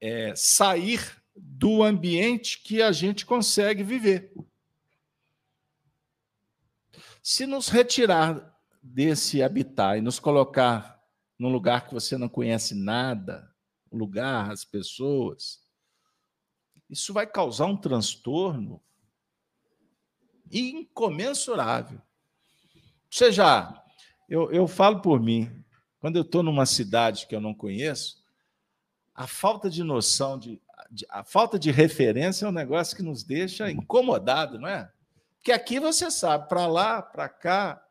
[0.00, 4.34] é, sair do ambiente que a gente consegue viver.
[7.22, 11.00] Se nos retirar desse habitat e nos colocar
[11.38, 13.48] num lugar que você não conhece nada,
[13.88, 15.64] o lugar, as pessoas,
[16.90, 18.82] isso vai causar um transtorno
[20.50, 22.00] incomensurável.
[23.10, 23.82] Você já,
[24.28, 25.50] eu, eu falo por mim,
[26.00, 28.22] quando eu estou numa cidade que eu não conheço,
[29.14, 33.24] a falta de noção, de, de, a falta de referência é um negócio que nos
[33.24, 34.90] deixa incomodado, não é?
[35.38, 37.82] Porque aqui você sabe, para lá, para cá,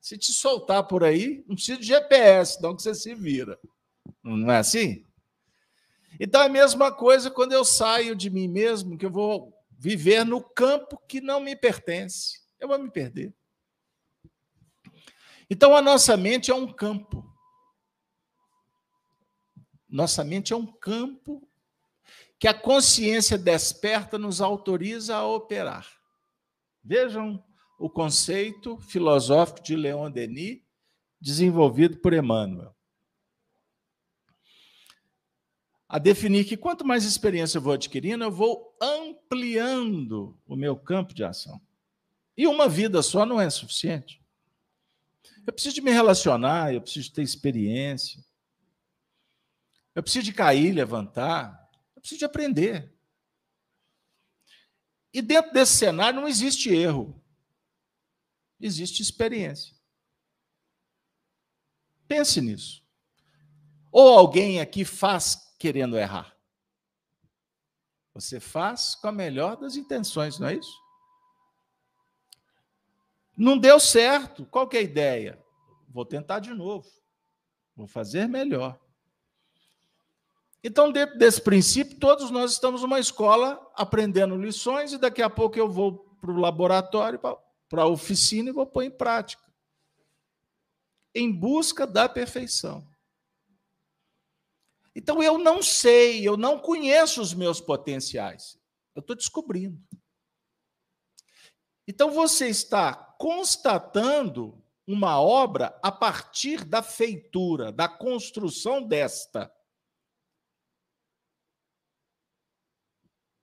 [0.00, 3.58] se te soltar por aí, não precisa de GPS, não que você se vira.
[4.22, 5.04] Não é assim?
[6.20, 10.24] Então é a mesma coisa quando eu saio de mim mesmo, que eu vou viver
[10.24, 12.40] no campo que não me pertence.
[12.58, 13.32] Eu vou me perder.
[15.48, 17.24] Então a nossa mente é um campo.
[19.88, 21.48] Nossa mente é um campo
[22.38, 25.88] que a consciência desperta nos autoriza a operar.
[26.84, 27.42] Vejam
[27.78, 30.60] o conceito filosófico de Leon Denis,
[31.20, 32.77] desenvolvido por Emmanuel.
[35.88, 41.14] A definir que quanto mais experiência eu vou adquirindo, eu vou ampliando o meu campo
[41.14, 41.60] de ação.
[42.36, 44.22] E uma vida só não é suficiente.
[45.46, 48.22] Eu preciso de me relacionar, eu preciso de ter experiência.
[49.94, 51.68] Eu preciso de cair, levantar.
[51.96, 52.92] Eu preciso de aprender.
[55.12, 57.18] E dentro desse cenário não existe erro.
[58.60, 59.74] Existe experiência.
[62.06, 62.84] Pense nisso.
[63.90, 66.34] Ou alguém aqui faz querendo errar.
[68.14, 70.76] Você faz com a melhor das intenções, não é isso?
[73.36, 74.44] Não deu certo.
[74.46, 75.44] Qual que é a ideia?
[75.88, 76.88] Vou tentar de novo.
[77.76, 78.78] Vou fazer melhor.
[80.62, 85.56] Então, dentro desse princípio, todos nós estamos numa escola aprendendo lições e daqui a pouco
[85.56, 89.42] eu vou para o laboratório, para a oficina e vou pôr em prática.
[91.14, 92.84] Em busca da perfeição.
[94.98, 98.58] Então eu não sei, eu não conheço os meus potenciais.
[98.96, 99.80] Eu estou descobrindo.
[101.86, 109.54] Então você está constatando uma obra a partir da feitura, da construção desta.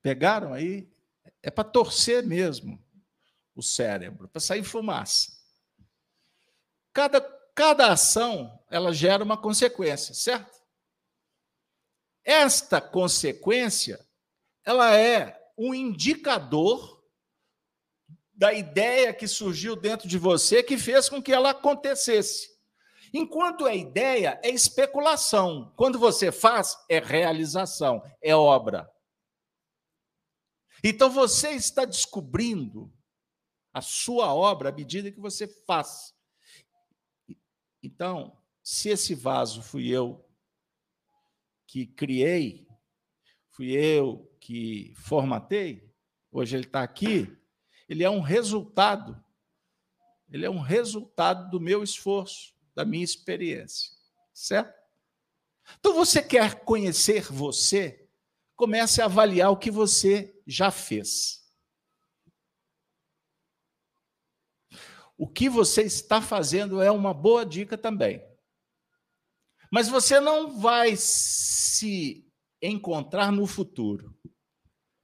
[0.02, 0.92] Pegaram aí
[1.42, 2.84] é para torcer mesmo
[3.56, 5.32] o cérebro, para sair fumaça.
[6.92, 7.22] Cada,
[7.56, 10.65] cada ação ela gera uma consequência, certo?
[12.26, 14.04] Esta consequência
[14.66, 17.04] ela é um indicador
[18.34, 22.54] da ideia que surgiu dentro de você que fez com que ela acontecesse.
[23.14, 25.72] Enquanto é ideia, é especulação.
[25.78, 28.92] Quando você faz, é realização, é obra.
[30.84, 32.92] Então você está descobrindo
[33.72, 36.14] a sua obra à medida que você faz.
[37.82, 40.25] Então, se esse vaso fui eu
[41.76, 42.66] que criei,
[43.50, 45.94] fui eu que formatei,
[46.32, 47.38] hoje ele está aqui,
[47.90, 49.22] ele é um resultado.
[50.32, 53.92] Ele é um resultado do meu esforço, da minha experiência.
[54.34, 54.74] Certo?
[55.78, 58.08] Então, você quer conhecer você?
[58.56, 61.46] Comece a avaliar o que você já fez.
[65.18, 68.24] O que você está fazendo é uma boa dica também.
[69.76, 72.26] Mas você não vai se
[72.62, 74.18] encontrar no futuro.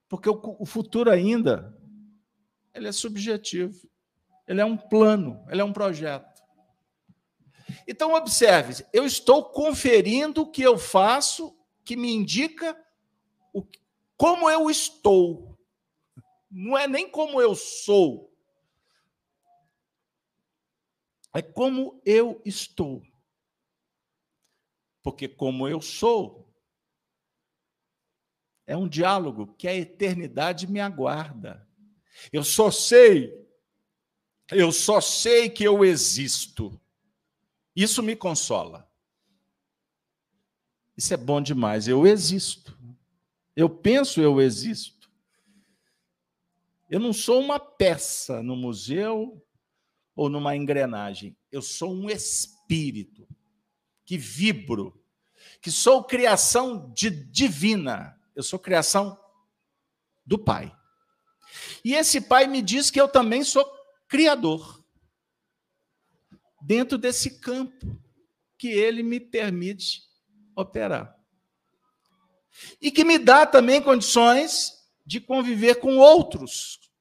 [0.08, 1.78] Porque o futuro ainda
[2.74, 3.86] ele é subjetivo.
[4.48, 6.42] Ele é um plano, ele é um projeto.
[7.86, 11.54] Então, observe, eu estou conferindo o que eu faço
[11.84, 12.82] que me indica
[13.54, 13.68] o,
[14.16, 15.60] como eu estou.
[16.50, 18.34] Não é nem como eu sou.
[21.34, 23.11] É como eu estou.
[25.04, 26.52] Porque como eu sou,
[28.66, 31.68] é um diálogo que a eternidade me aguarda.
[32.32, 33.34] Eu só sei,
[34.52, 36.80] eu só sei que eu existo.
[37.76, 38.90] Isso me consola.
[40.96, 41.88] Isso é bom demais.
[41.88, 42.78] Eu existo.
[43.56, 45.10] Eu penso, eu existo.
[46.90, 49.44] Eu não sou uma peça no museu
[50.16, 51.36] ou numa engrenagem.
[51.52, 53.28] Eu sou um espírito
[54.12, 55.02] que vibro,
[55.62, 58.20] que sou criação de divina.
[58.36, 59.18] Eu sou criação
[60.26, 60.76] do Pai.
[61.82, 63.66] E esse pai me diz que eu também sou
[64.10, 64.84] criador.
[66.62, 67.98] Dentro desse campo
[68.58, 70.04] que ele me permite
[70.58, 71.18] operar.
[72.82, 74.74] E que me dá também condições
[75.06, 76.92] de conviver com outros,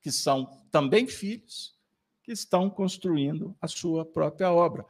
[0.00, 1.78] que são também filhos,
[2.24, 4.84] que estão construindo a sua própria obra.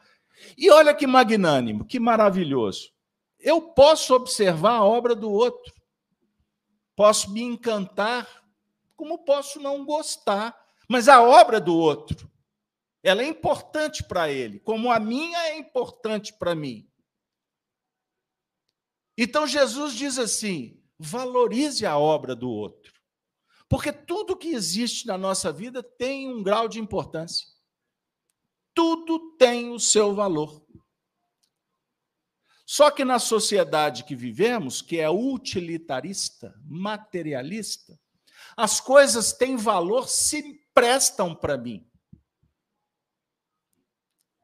[0.56, 2.90] E olha que magnânimo, que maravilhoso.
[3.38, 5.72] Eu posso observar a obra do outro,
[6.94, 8.42] posso me encantar
[9.02, 10.56] como posso não gostar?
[10.88, 12.30] Mas a obra do outro,
[13.02, 16.88] ela é importante para ele, como a minha é importante para mim.
[19.18, 22.92] Então Jesus diz assim: valorize a obra do outro.
[23.68, 27.48] Porque tudo que existe na nossa vida tem um grau de importância.
[28.74, 30.62] Tudo tem o seu valor.
[32.64, 37.98] Só que na sociedade que vivemos, que é utilitarista, materialista,
[38.56, 41.86] as coisas têm valor se prestam para mim.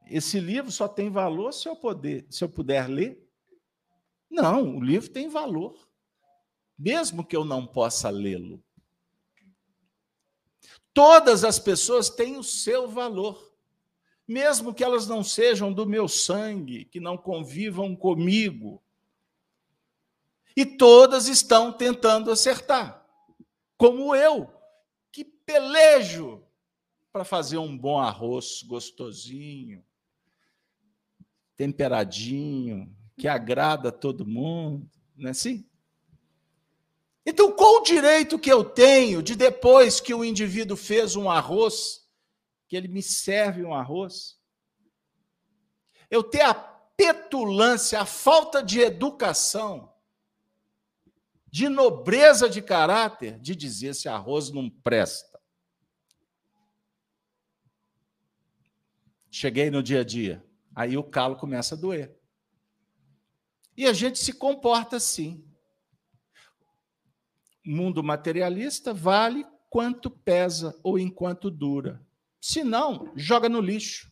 [0.05, 3.27] Esse livro só tem valor se eu, poder, se eu puder ler?
[4.29, 5.89] Não, o livro tem valor,
[6.77, 8.63] mesmo que eu não possa lê-lo.
[10.93, 13.48] Todas as pessoas têm o seu valor,
[14.29, 18.79] mesmo que elas não sejam do meu sangue, que não convivam comigo.
[20.55, 23.03] E todas estão tentando acertar
[23.75, 24.47] como eu,
[25.11, 26.43] que pelejo
[27.11, 29.83] para fazer um bom arroz gostosinho,
[31.55, 35.65] temperadinho, que agrada a todo mundo, não é assim?
[37.25, 42.07] Então, qual o direito que eu tenho de depois que o indivíduo fez um arroz,
[42.69, 44.39] que ele me serve um arroz,
[46.09, 49.93] eu ter a petulância, a falta de educação
[51.51, 55.39] de nobreza de caráter, de dizer esse arroz não presta.
[59.31, 60.45] Cheguei no dia a dia,
[60.75, 62.15] aí o calo começa a doer.
[63.75, 65.43] E a gente se comporta assim.
[67.65, 72.05] Mundo materialista vale quanto pesa ou enquanto dura.
[72.41, 74.11] Se não, joga no lixo.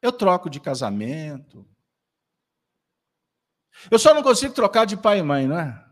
[0.00, 1.66] Eu troco de casamento,
[3.90, 5.84] eu só não consigo trocar de pai e mãe, não é?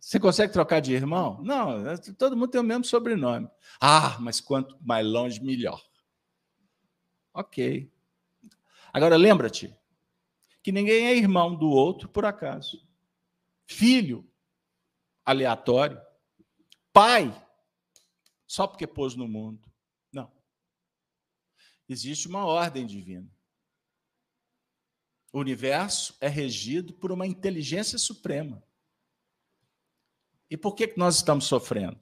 [0.00, 1.40] Você consegue trocar de irmão?
[1.42, 1.82] Não,
[2.16, 3.48] todo mundo tem o mesmo sobrenome.
[3.80, 5.82] Ah, mas quanto mais longe, melhor.
[7.34, 7.90] Ok.
[8.92, 9.74] Agora lembra-te
[10.62, 12.86] que ninguém é irmão do outro por acaso.
[13.66, 14.28] Filho,
[15.24, 16.00] aleatório.
[16.92, 17.34] pai
[18.48, 19.70] só porque pôs no mundo.
[20.10, 20.32] Não.
[21.86, 23.30] Existe uma ordem divina.
[25.30, 28.64] O universo é regido por uma inteligência suprema.
[30.50, 32.00] E por que nós estamos sofrendo?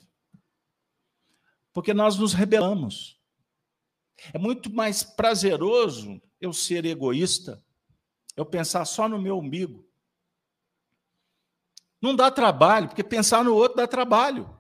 [1.73, 3.21] Porque nós nos rebelamos.
[4.33, 7.63] É muito mais prazeroso eu ser egoísta,
[8.37, 9.85] eu pensar só no meu umbigo.
[12.01, 14.56] Não dá trabalho, porque pensar no outro dá trabalho.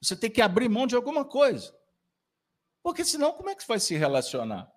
[0.00, 1.74] Você tem que abrir mão de alguma coisa.
[2.82, 4.70] Porque senão, como é que você vai se relacionar?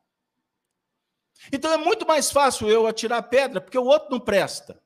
[1.51, 4.81] Então é muito mais fácil eu atirar pedra, porque o outro não presta.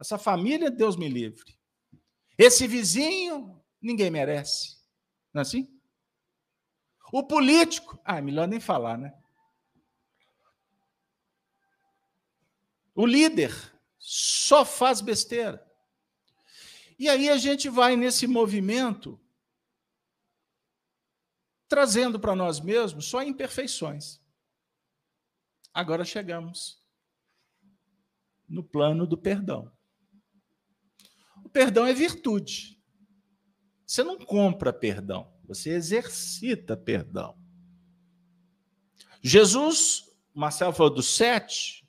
[0.00, 1.56] Essa família, Deus me livre.
[2.36, 4.76] Esse vizinho, ninguém merece.
[5.32, 5.68] Não é assim?
[7.12, 9.14] O político, ah, melhor nem falar, né?
[12.94, 13.52] O líder
[13.98, 15.64] só faz besteira.
[16.98, 19.20] E aí a gente vai nesse movimento
[21.68, 24.20] trazendo para nós mesmos só imperfeições.
[25.72, 26.82] Agora chegamos
[28.48, 29.72] no plano do perdão.
[31.44, 32.80] O perdão é virtude.
[33.86, 37.36] Você não compra perdão, você exercita perdão.
[39.22, 40.04] Jesus,
[40.34, 41.88] Marcelo falou dos sete,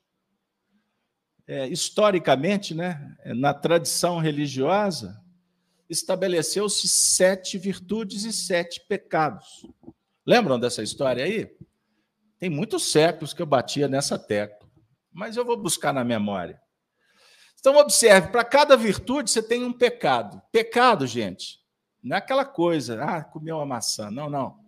[1.47, 5.23] é, historicamente, né, na tradição religiosa,
[5.89, 9.65] estabeleceu-se sete virtudes e sete pecados.
[10.25, 11.55] Lembram dessa história aí?
[12.39, 14.67] Tem muitos séculos que eu batia nessa tecla,
[15.11, 16.61] mas eu vou buscar na memória.
[17.59, 20.41] Então, observe: para cada virtude você tem um pecado.
[20.51, 21.59] Pecado, gente,
[22.03, 24.11] não é aquela coisa, ah, comeu uma maçã.
[24.11, 24.63] Não, não.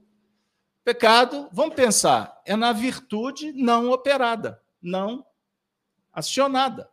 [0.83, 5.25] Pecado, vamos pensar, é na virtude não operada, não
[6.13, 6.89] acionada.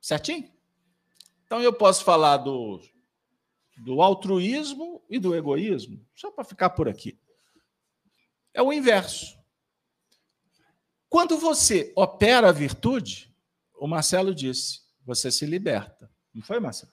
[0.00, 0.53] Certinho?
[1.54, 2.80] Então eu posso falar do,
[3.76, 7.16] do altruísmo e do egoísmo, só para ficar por aqui.
[8.52, 9.38] É o inverso.
[11.08, 13.32] Quando você opera a virtude,
[13.76, 16.10] o Marcelo disse, você se liberta.
[16.34, 16.92] Não foi, Marcelo?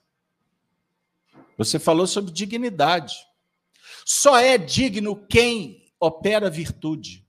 [1.58, 3.16] Você falou sobre dignidade.
[4.06, 7.26] Só é digno quem opera a virtude.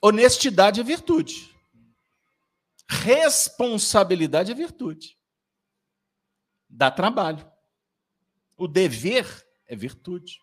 [0.00, 1.54] Honestidade é virtude.
[2.88, 5.18] Responsabilidade é virtude.
[6.68, 7.50] Dá trabalho.
[8.56, 10.38] O dever é virtude.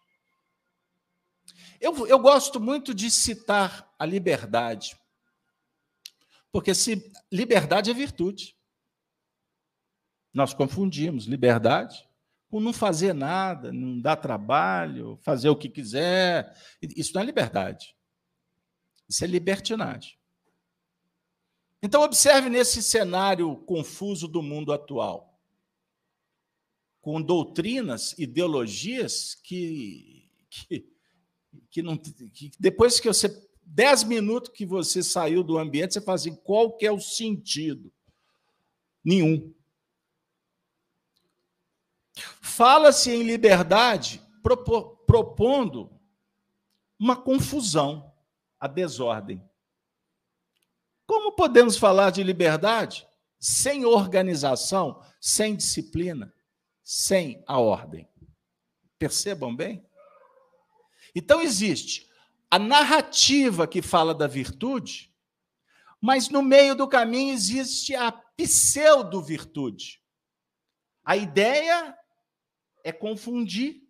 [1.80, 4.98] Eu, eu gosto muito de citar a liberdade,
[6.52, 8.58] porque se liberdade é virtude.
[10.34, 12.08] Nós confundimos liberdade
[12.50, 16.56] com não fazer nada, não dar trabalho, fazer o que quiser.
[16.82, 17.96] Isso não é liberdade.
[19.10, 20.18] Isso é libertinagem.
[21.86, 25.38] Então, observe nesse cenário confuso do mundo atual,
[27.02, 30.90] com doutrinas, ideologias que, que,
[31.70, 33.52] que, não, que depois que você.
[33.66, 37.92] Dez minutos que você saiu do ambiente, você fala assim: qual que é o sentido?
[39.04, 39.54] Nenhum.
[42.42, 44.22] Fala-se em liberdade
[45.06, 45.90] propondo
[46.98, 48.14] uma confusão,
[48.60, 49.42] a desordem.
[51.06, 53.08] Como podemos falar de liberdade
[53.40, 56.34] sem organização, sem disciplina,
[56.84, 58.08] sem a ordem?
[58.98, 59.86] Percebam bem?
[61.14, 62.10] Então existe
[62.50, 65.14] a narrativa que fala da virtude,
[66.00, 70.02] mas no meio do caminho existe a pseudo-virtude.
[71.04, 71.98] A ideia
[72.84, 73.82] é confundir,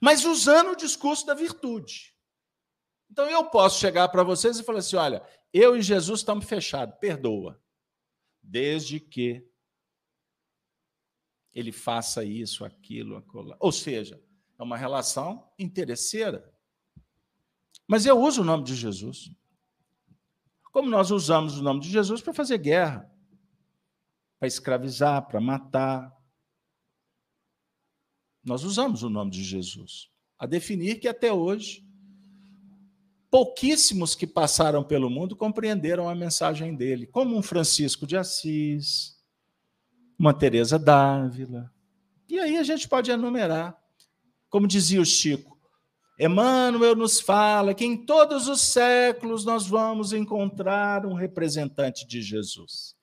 [0.00, 2.14] mas usando o discurso da virtude.
[3.10, 5.22] Então eu posso chegar para vocês e falar assim: olha,
[5.52, 7.60] eu e Jesus estamos fechados, perdoa.
[8.42, 9.46] Desde que
[11.52, 13.54] ele faça isso, aquilo, aquilo.
[13.60, 14.22] Ou seja,
[14.58, 16.50] é uma relação interesseira.
[17.86, 19.30] Mas eu uso o nome de Jesus.
[20.72, 23.12] Como nós usamos o nome de Jesus para fazer guerra,
[24.38, 26.10] para escravizar, para matar.
[28.42, 30.10] Nós usamos o nome de Jesus.
[30.38, 31.86] A definir que até hoje
[33.32, 39.18] pouquíssimos que passaram pelo mundo compreenderam a mensagem dele, como um Francisco de Assis,
[40.18, 41.72] uma Teresa d'Ávila.
[42.28, 43.74] E aí a gente pode enumerar.
[44.50, 45.58] Como dizia o Chico,
[46.20, 52.94] Emmanuel nos fala que em todos os séculos nós vamos encontrar um representante de Jesus.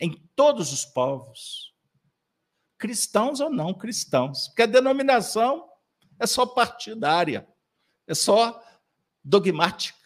[0.00, 1.72] Em todos os povos.
[2.76, 4.48] Cristãos ou não cristãos.
[4.48, 5.68] Porque a denominação
[6.18, 7.46] é só partidária.
[8.08, 8.60] É só
[9.24, 9.98] dogmática.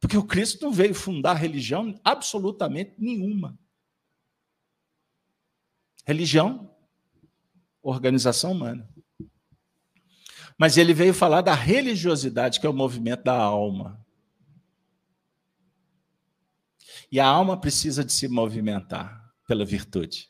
[0.00, 3.58] Porque o Cristo não veio fundar religião absolutamente nenhuma.
[6.06, 6.74] Religião,
[7.82, 8.88] organização humana.
[10.56, 14.04] Mas ele veio falar da religiosidade, que é o movimento da alma.
[17.10, 20.28] E a alma precisa de se movimentar pela virtude.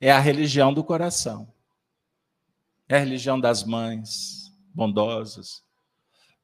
[0.00, 1.52] É a religião do coração.
[2.88, 5.65] É a religião das mães bondosas,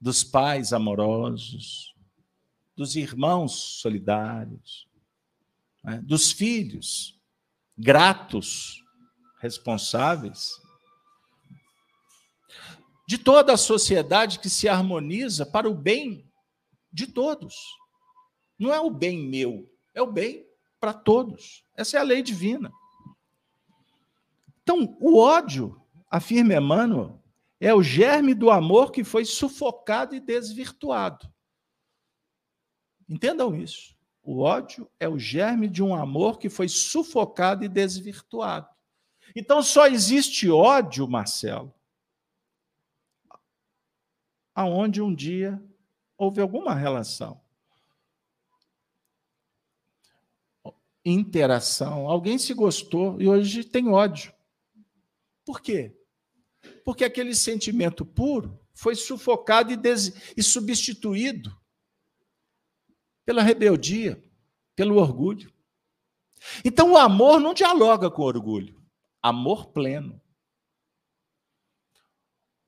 [0.03, 1.94] dos pais amorosos,
[2.76, 4.88] dos irmãos solidários,
[5.84, 6.03] né?
[6.03, 7.16] dos filhos
[7.78, 8.82] gratos,
[9.40, 10.61] responsáveis,
[13.07, 16.28] de toda a sociedade que se harmoniza para o bem
[16.92, 17.55] de todos.
[18.59, 20.44] Não é o bem meu, é o bem
[20.80, 21.64] para todos.
[21.76, 22.72] Essa é a lei divina.
[24.64, 25.80] Então, o ódio,
[26.11, 27.22] afirma Emmanuel,
[27.64, 31.32] é o germe do amor que foi sufocado e desvirtuado.
[33.08, 33.96] Entendam isso.
[34.20, 38.68] O ódio é o germe de um amor que foi sufocado e desvirtuado.
[39.36, 41.72] Então só existe ódio, Marcelo,
[44.52, 45.62] aonde um dia
[46.18, 47.40] houve alguma relação.
[51.04, 52.08] Interação.
[52.08, 54.34] Alguém se gostou e hoje tem ódio.
[55.44, 55.96] Por quê?
[56.85, 60.35] Porque aquele sentimento puro foi sufocado e, des...
[60.37, 61.57] e substituído
[63.24, 64.22] pela rebeldia,
[64.74, 65.53] pelo orgulho.
[66.64, 68.83] Então o amor não dialoga com o orgulho.
[69.22, 70.20] Amor pleno.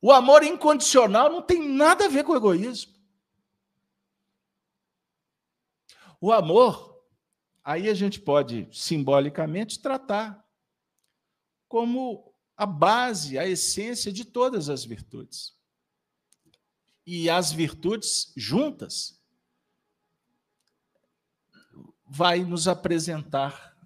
[0.00, 2.92] O amor incondicional não tem nada a ver com egoísmo.
[6.20, 7.02] O amor,
[7.62, 10.46] aí a gente pode simbolicamente tratar
[11.68, 15.54] como a base, a essência de todas as virtudes.
[17.06, 19.20] E as virtudes juntas
[22.06, 23.76] vai nos apresentar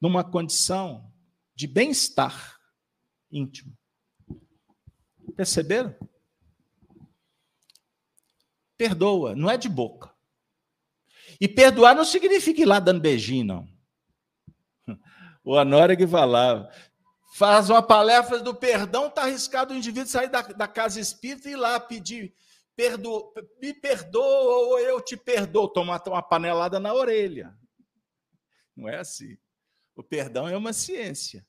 [0.00, 1.12] numa condição
[1.54, 2.60] de bem-estar
[3.30, 3.76] íntimo.
[5.36, 5.96] Perceberam?
[8.76, 10.12] Perdoa, não é de boca.
[11.40, 13.68] E perdoar não significa ir lá dando beijinho, não.
[15.44, 16.70] O Anora que falava,
[17.32, 21.52] faz uma palestra do perdão, está arriscado o indivíduo sair da, da casa espírita e
[21.52, 22.34] ir lá pedir
[22.76, 27.56] perdo, me perdoa ou eu te perdoo, toma uma panelada na orelha.
[28.76, 29.38] Não é assim.
[29.94, 31.46] O perdão é uma ciência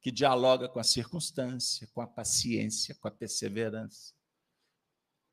[0.00, 4.14] que dialoga com a circunstância, com a paciência, com a perseverança.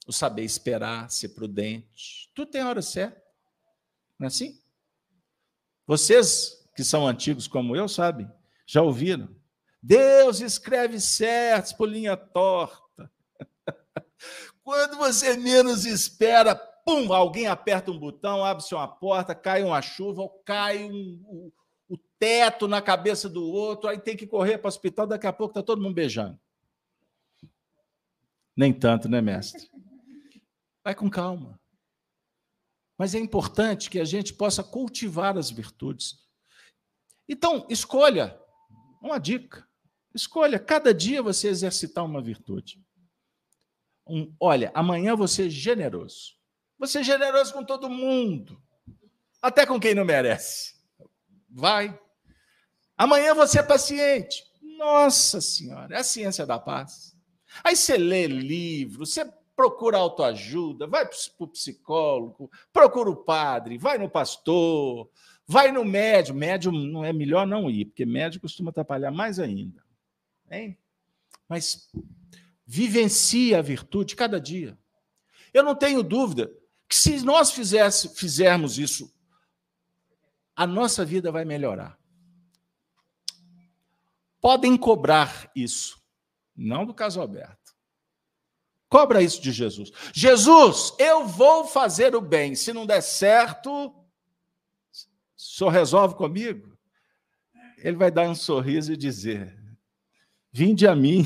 [0.07, 2.31] O saber esperar, ser prudente.
[2.33, 3.21] Tudo tem hora certa.
[4.17, 4.61] Não é assim?
[5.85, 8.29] Vocês que são antigos como eu, sabem,
[8.65, 9.38] já ouviram.
[9.81, 13.11] Deus escreve certos por linha torta.
[14.63, 20.21] Quando você menos espera, pum, alguém aperta um botão, abre-se uma porta, cai uma chuva,
[20.21, 21.51] ou cai um, um,
[21.87, 25.33] o teto na cabeça do outro, aí tem que correr para o hospital, daqui a
[25.33, 26.39] pouco está todo mundo beijando.
[28.55, 29.69] Nem tanto, né, mestre?
[30.83, 31.59] Vai com calma.
[32.97, 36.27] Mas é importante que a gente possa cultivar as virtudes.
[37.29, 38.37] Então, escolha
[39.01, 39.68] uma dica.
[40.13, 42.81] Escolha cada dia você exercitar uma virtude
[44.09, 46.33] um, olha, amanhã você é generoso.
[46.79, 48.59] Você é generoso com todo mundo,
[49.41, 50.73] até com quem não merece.
[51.47, 51.97] Vai.
[52.97, 54.43] Amanhã você é paciente.
[54.61, 57.15] Nossa Senhora, é a ciência da paz.
[57.63, 63.97] Aí você lê livro, você procura autoajuda, vai para o psicólogo, procura o padre, vai
[63.97, 65.09] no pastor,
[65.45, 66.35] vai no médium.
[66.35, 69.83] Médium não é melhor não ir, porque médium costuma atrapalhar mais ainda.
[70.51, 70.77] Hein?
[71.47, 71.89] Mas
[72.65, 74.77] vivencie a virtude cada dia.
[75.53, 76.51] Eu não tenho dúvida
[76.87, 79.13] que se nós fizesse, fizermos isso,
[80.55, 81.97] a nossa vida vai melhorar.
[84.41, 86.01] Podem cobrar isso,
[86.55, 87.75] não do caso Alberto.
[88.87, 89.91] Cobra isso de Jesus.
[90.13, 92.55] Jesus, eu vou fazer o bem.
[92.55, 93.93] Se não der certo,
[95.37, 96.75] senhor resolve comigo?
[97.77, 99.58] Ele vai dar um sorriso e dizer:
[100.51, 101.25] Vinde a mim,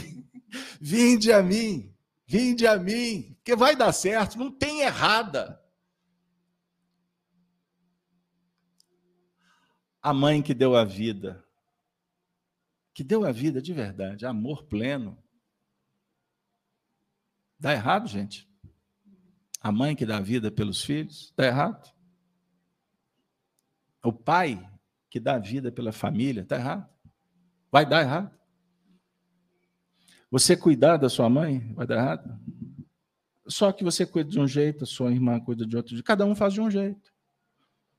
[0.80, 1.96] Vinde a mim,
[2.26, 5.62] vinde a mim, que vai dar certo, não tem errada.
[10.02, 11.44] A mãe que deu a vida,
[12.94, 15.18] que deu a vida de verdade, amor pleno.
[17.58, 18.50] Dá errado, gente?
[19.62, 21.92] A mãe que dá vida pelos filhos, dá errado?
[24.04, 24.70] O pai
[25.10, 26.90] que dá vida pela família, dá errado?
[27.72, 28.38] Vai dar errado?
[30.34, 32.40] Você cuidar da sua mãe vai dar errado?
[33.46, 36.02] Só que você cuida de um jeito, a sua irmã cuida de outro.
[36.02, 37.14] Cada um faz de um jeito.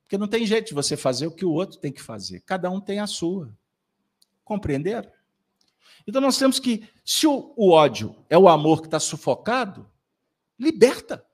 [0.03, 2.41] Porque não tem jeito de você fazer o que o outro tem que fazer.
[2.41, 3.57] Cada um tem a sua.
[4.43, 5.12] Compreenderam?
[6.09, 9.89] Então nós temos que, se o, o ódio é o amor que está sufocado,
[10.59, 11.24] liberta.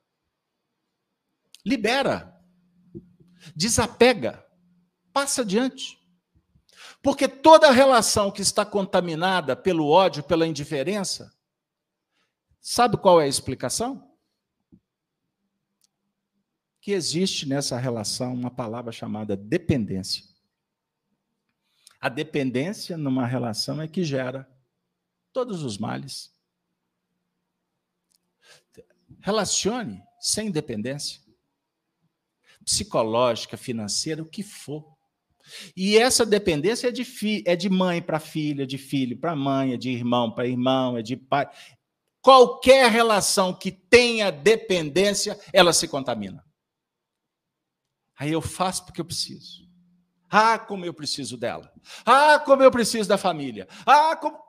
[1.65, 2.39] Libera.
[3.55, 4.45] Desapega.
[5.11, 5.99] Passa adiante.
[7.01, 11.35] Porque toda relação que está contaminada pelo ódio, pela indiferença,
[12.59, 14.15] sabe qual é a explicação?
[16.79, 20.23] Que existe nessa relação uma palavra chamada dependência.
[21.99, 24.49] A dependência numa relação é que gera
[25.33, 26.31] todos os males.
[29.21, 31.21] Relacione sem dependência.
[32.63, 34.90] Psicológica, financeira, o que for.
[35.75, 39.73] E essa dependência é de, fi, é de mãe para filha, de filho para mãe,
[39.73, 41.49] é de irmão para irmão, é de pai.
[42.21, 46.45] Qualquer relação que tenha dependência, ela se contamina.
[48.17, 49.67] Aí eu faço porque eu preciso.
[50.29, 51.73] Ah, como eu preciso dela.
[52.05, 53.67] Ah, como eu preciso da família.
[53.85, 54.39] Ah, como.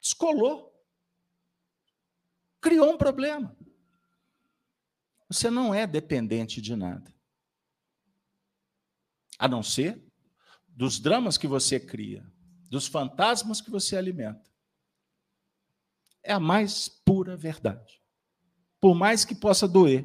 [0.00, 0.72] Descolou.
[2.60, 3.56] Criou um problema.
[5.28, 7.17] Você não é dependente de nada
[9.38, 10.02] a não ser
[10.66, 12.24] dos dramas que você cria,
[12.70, 14.48] dos fantasmas que você alimenta.
[16.22, 18.02] É a mais pura verdade.
[18.80, 20.04] Por mais que possa doer.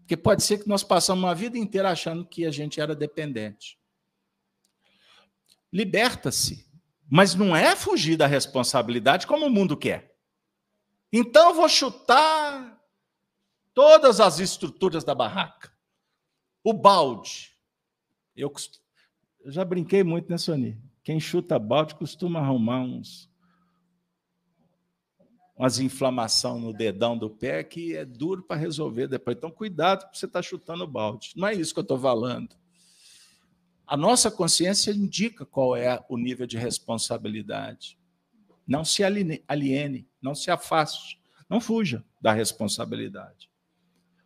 [0.00, 3.78] Porque pode ser que nós passamos uma vida inteira achando que a gente era dependente.
[5.72, 6.68] Liberta-se.
[7.08, 10.16] Mas não é fugir da responsabilidade como o mundo quer.
[11.12, 12.80] Então eu vou chutar
[13.74, 15.72] todas as estruturas da barraca.
[16.62, 17.56] O balde.
[18.42, 18.52] Eu,
[19.44, 20.80] eu já brinquei muito, né, Sony?
[21.02, 23.30] Quem chuta balde costuma arrumar uns
[25.60, 29.36] umas inflamação no dedão do pé que é duro para resolver depois.
[29.36, 31.32] Então, cuidado que você está chutando balde.
[31.36, 32.56] Não é isso que eu estou falando.
[33.86, 37.98] A nossa consciência indica qual é o nível de responsabilidade.
[38.66, 43.50] Não se aliene, não se afaste, não fuja da responsabilidade.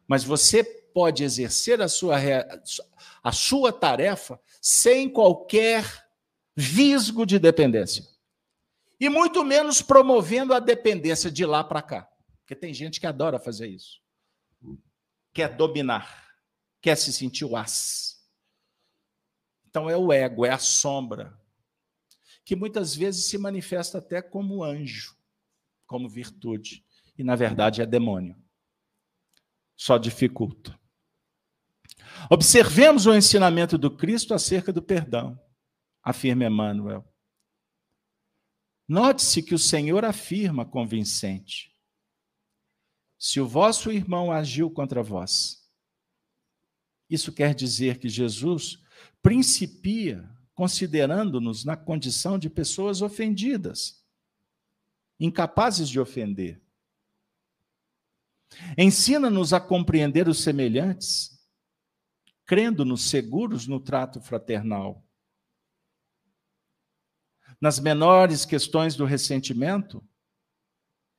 [0.07, 2.17] Mas você pode exercer a sua,
[3.23, 6.07] a sua tarefa sem qualquer
[6.57, 8.07] visgo de dependência.
[9.01, 12.09] E muito menos promovendo a dependência de lá para cá.
[12.41, 14.01] Porque tem gente que adora fazer isso.
[15.33, 16.29] Quer dominar,
[16.81, 18.25] quer se sentir o as.
[19.69, 21.37] Então é o ego, é a sombra,
[22.45, 25.17] que muitas vezes se manifesta até como anjo,
[25.87, 26.87] como virtude,
[27.19, 28.37] e na verdade é demônio.
[29.75, 30.79] Só dificulta.
[32.31, 35.39] Observemos o ensinamento do Cristo acerca do perdão,
[36.03, 37.07] afirma Emmanuel.
[38.89, 41.75] Note-se que o Senhor afirma convincente:
[43.19, 45.65] se o vosso irmão agiu contra vós,
[47.09, 48.83] isso quer dizer que Jesus
[49.23, 54.05] principia considerando-nos na condição de pessoas ofendidas,
[55.19, 56.63] incapazes de ofender.
[58.79, 61.34] Ensina-nos a compreender os semelhantes
[62.47, 65.05] crendo-nos seguros no trato fraternal.
[67.61, 70.07] Nas menores questões do ressentimento,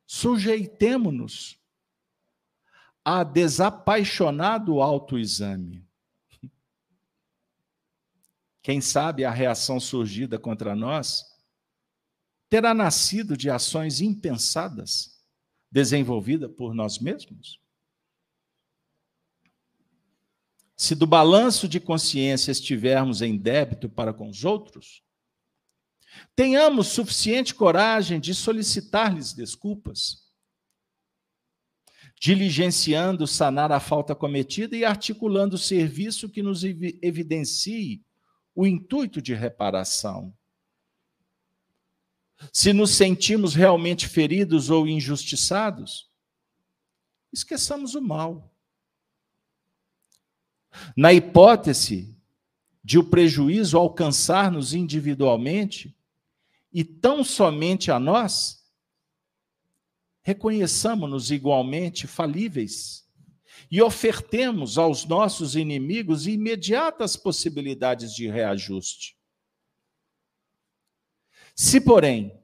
[0.06, 1.60] sujeitemo-nos
[3.04, 5.88] a desapaixonado autoexame.
[8.62, 11.24] Quem sabe a reação surgida contra nós
[12.50, 15.24] terá nascido de ações impensadas,
[15.72, 17.60] desenvolvidas por nós mesmos?
[20.78, 25.02] Se do balanço de consciência estivermos em débito para com os outros,
[26.36, 30.26] tenhamos suficiente coragem de solicitar-lhes desculpas,
[32.20, 38.04] diligenciando sanar a falta cometida e articulando o serviço que nos evidencie
[38.54, 40.36] o intuito de reparação.
[42.52, 46.12] Se nos sentimos realmente feridos ou injustiçados,
[47.32, 48.55] esqueçamos o mal
[50.96, 52.16] na hipótese
[52.84, 55.96] de o prejuízo alcançar-nos individualmente
[56.72, 58.64] e tão somente a nós,
[60.22, 63.06] reconheçamos-nos igualmente falíveis
[63.72, 69.18] e ofertemos aos nossos inimigos imediatas possibilidades de reajuste.
[71.56, 72.38] Se, porém,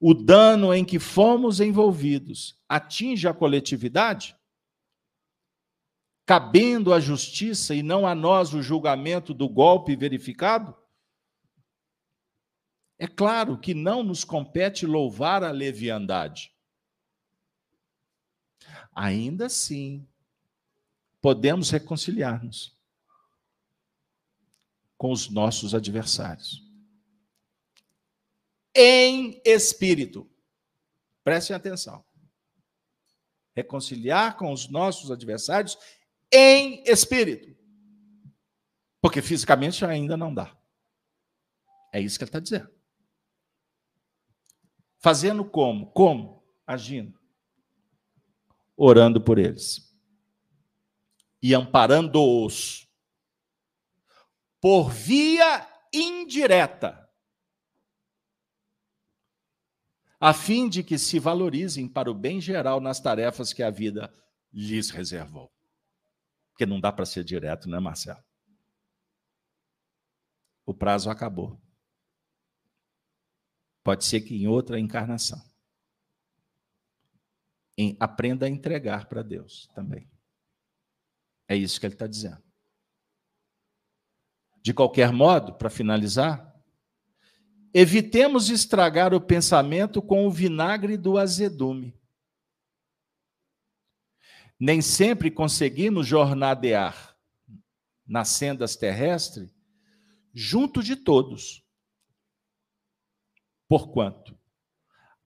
[0.00, 4.34] o dano em que fomos envolvidos atinge a coletividade,
[6.24, 10.76] cabendo à justiça e não a nós o julgamento do golpe verificado?
[12.98, 16.54] É claro que não nos compete louvar a leviandade.
[18.94, 20.06] Ainda assim,
[21.20, 22.76] podemos reconciliar-nos
[24.96, 26.62] com os nossos adversários.
[28.72, 30.30] Em espírito.
[31.24, 32.04] Prestem atenção.
[33.54, 35.76] Reconciliar com os nossos adversários
[36.32, 37.54] em espírito.
[39.00, 40.56] Porque fisicamente ainda não dá.
[41.92, 42.70] É isso que ele está dizendo.
[44.98, 45.90] Fazendo como?
[45.90, 46.42] Como?
[46.66, 47.20] Agindo.
[48.76, 49.92] Orando por eles.
[51.42, 52.88] E amparando-os.
[54.60, 57.02] Por via indireta.
[60.20, 64.14] A fim de que se valorizem para o bem geral nas tarefas que a vida
[64.52, 65.52] lhes reservou.
[66.52, 68.22] Porque não dá para ser direto, né, Marcelo?
[70.64, 71.60] O prazo acabou.
[73.82, 75.42] Pode ser que em outra encarnação.
[77.76, 80.08] Em, aprenda a entregar para Deus também.
[81.48, 82.42] É isso que ele está dizendo.
[84.62, 86.54] De qualquer modo, para finalizar,
[87.74, 91.98] evitemos estragar o pensamento com o vinagre do azedume.
[94.58, 97.16] Nem sempre conseguimos jornadear
[98.06, 99.52] nas sendas terrestres
[100.34, 101.62] junto de todos
[103.72, 104.38] Porquanto,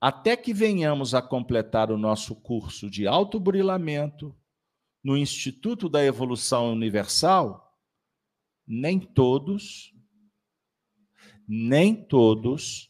[0.01, 4.33] até que venhamos a completar o nosso curso de autoburilamento
[5.03, 7.77] no Instituto da Evolução Universal,
[8.65, 9.93] nem todos,
[11.49, 12.89] nem todos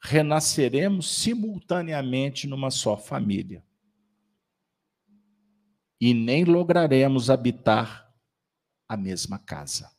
[0.00, 3.66] renasceremos simultaneamente numa só família.
[6.00, 8.12] E nem lograremos habitar
[8.88, 9.90] a mesma casa.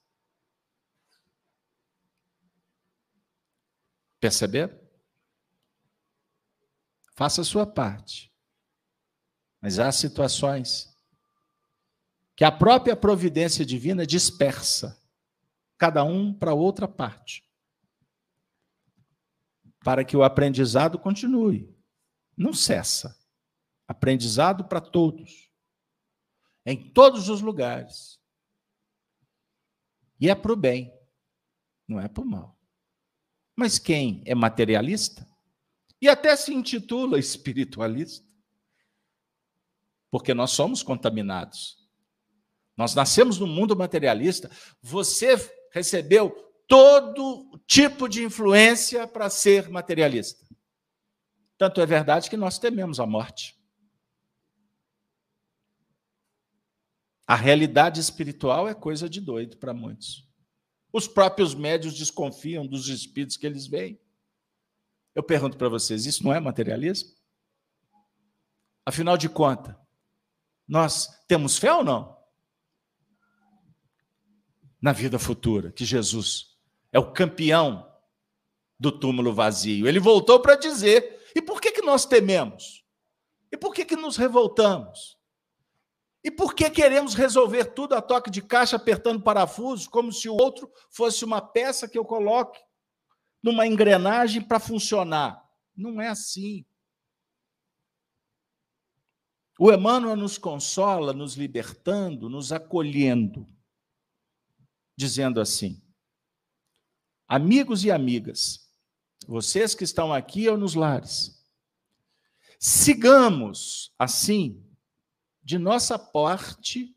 [4.19, 4.77] Perceber?
[7.15, 8.33] Faça a sua parte.
[9.61, 10.89] Mas há situações
[12.35, 14.97] que a própria providência divina dispersa
[15.77, 17.43] cada um para outra parte.
[19.83, 21.73] Para que o aprendizado continue.
[22.37, 23.17] Não cessa.
[23.87, 25.48] Aprendizado para todos.
[26.65, 28.19] Em todos os lugares.
[30.19, 30.93] E é para o bem,
[31.87, 32.59] não é para o mal.
[33.55, 35.27] Mas quem é materialista
[36.01, 38.25] e até se intitula espiritualista,
[40.09, 41.77] porque nós somos contaminados.
[42.75, 44.49] Nós nascemos no mundo materialista.
[44.81, 45.35] Você
[45.71, 46.31] recebeu
[46.67, 50.47] todo tipo de influência para ser materialista.
[51.57, 53.58] Tanto é verdade que nós tememos a morte.
[57.29, 60.27] A realidade espiritual é coisa de doido para muitos.
[60.91, 64.01] Os próprios médios desconfiam dos espíritos que eles veem.
[65.13, 67.11] Eu pergunto para vocês: isso não é materialismo?
[68.83, 69.75] Afinal de contas,
[70.67, 72.17] nós temos fé ou não?
[74.81, 76.57] Na vida futura, que Jesus
[76.91, 77.87] é o campeão
[78.79, 79.87] do túmulo vazio.
[79.87, 82.83] Ele voltou para dizer: e por que, que nós tememos?
[83.51, 85.18] E por que, que nos revoltamos?
[86.23, 90.35] E por que queremos resolver tudo a toque de caixa, apertando parafusos, como se o
[90.35, 92.59] outro fosse uma peça que eu coloque
[93.41, 95.41] numa engrenagem para funcionar?
[95.75, 96.65] Não é assim.
[99.57, 103.47] O Emmanuel nos consola, nos libertando, nos acolhendo,
[104.97, 105.81] dizendo assim:
[107.27, 108.69] Amigos e amigas,
[109.25, 111.45] vocês que estão aqui ou nos lares,
[112.59, 114.68] sigamos assim
[115.49, 116.95] de nossa parte,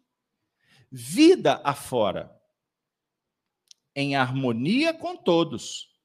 [0.91, 2.39] vida afora,
[3.97, 5.99] em harmonia com todos.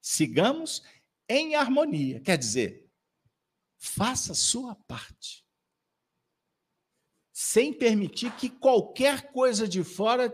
[0.00, 0.82] Sigamos
[1.28, 2.90] em harmonia, quer dizer,
[3.76, 5.46] faça sua parte,
[7.34, 10.32] sem permitir que qualquer coisa de fora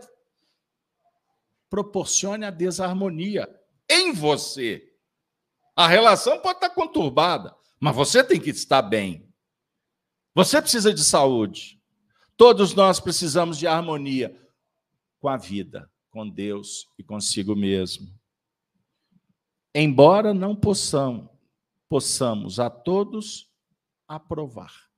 [1.69, 3.45] proporcione a desarmonia
[3.89, 4.97] em você.
[5.75, 9.28] A relação pode estar conturbada, mas você tem que estar bem.
[10.39, 11.77] Você precisa de saúde.
[12.37, 14.33] Todos nós precisamos de harmonia
[15.19, 18.07] com a vida, com Deus e consigo mesmo.
[19.75, 21.29] Embora não possamos,
[21.89, 23.53] possamos a todos
[24.07, 24.89] aprovar.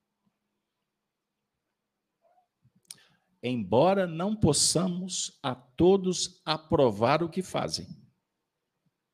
[3.42, 7.88] Embora não possamos a todos aprovar o que fazem.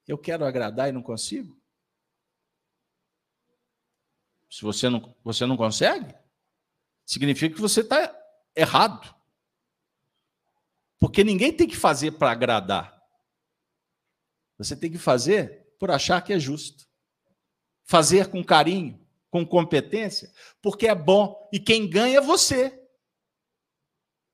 [0.08, 1.56] Eu quero agradar e não consigo?
[4.50, 6.16] Se você não, você não consegue,
[7.06, 8.12] significa que você está
[8.56, 9.21] errado.
[11.02, 13.02] Porque ninguém tem que fazer para agradar.
[14.60, 16.88] Você tem que fazer por achar que é justo.
[17.84, 20.32] Fazer com carinho, com competência,
[20.62, 21.50] porque é bom.
[21.52, 22.80] E quem ganha é você.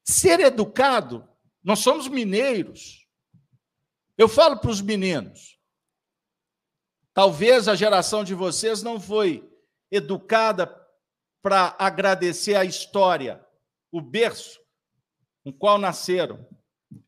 [0.03, 1.25] Ser educado,
[1.63, 3.07] nós somos mineiros.
[4.17, 5.57] Eu falo para os meninos.
[7.13, 9.49] Talvez a geração de vocês não foi
[9.89, 10.67] educada
[11.41, 13.43] para agradecer a história,
[13.89, 14.59] o berço
[15.45, 16.45] com qual nasceram.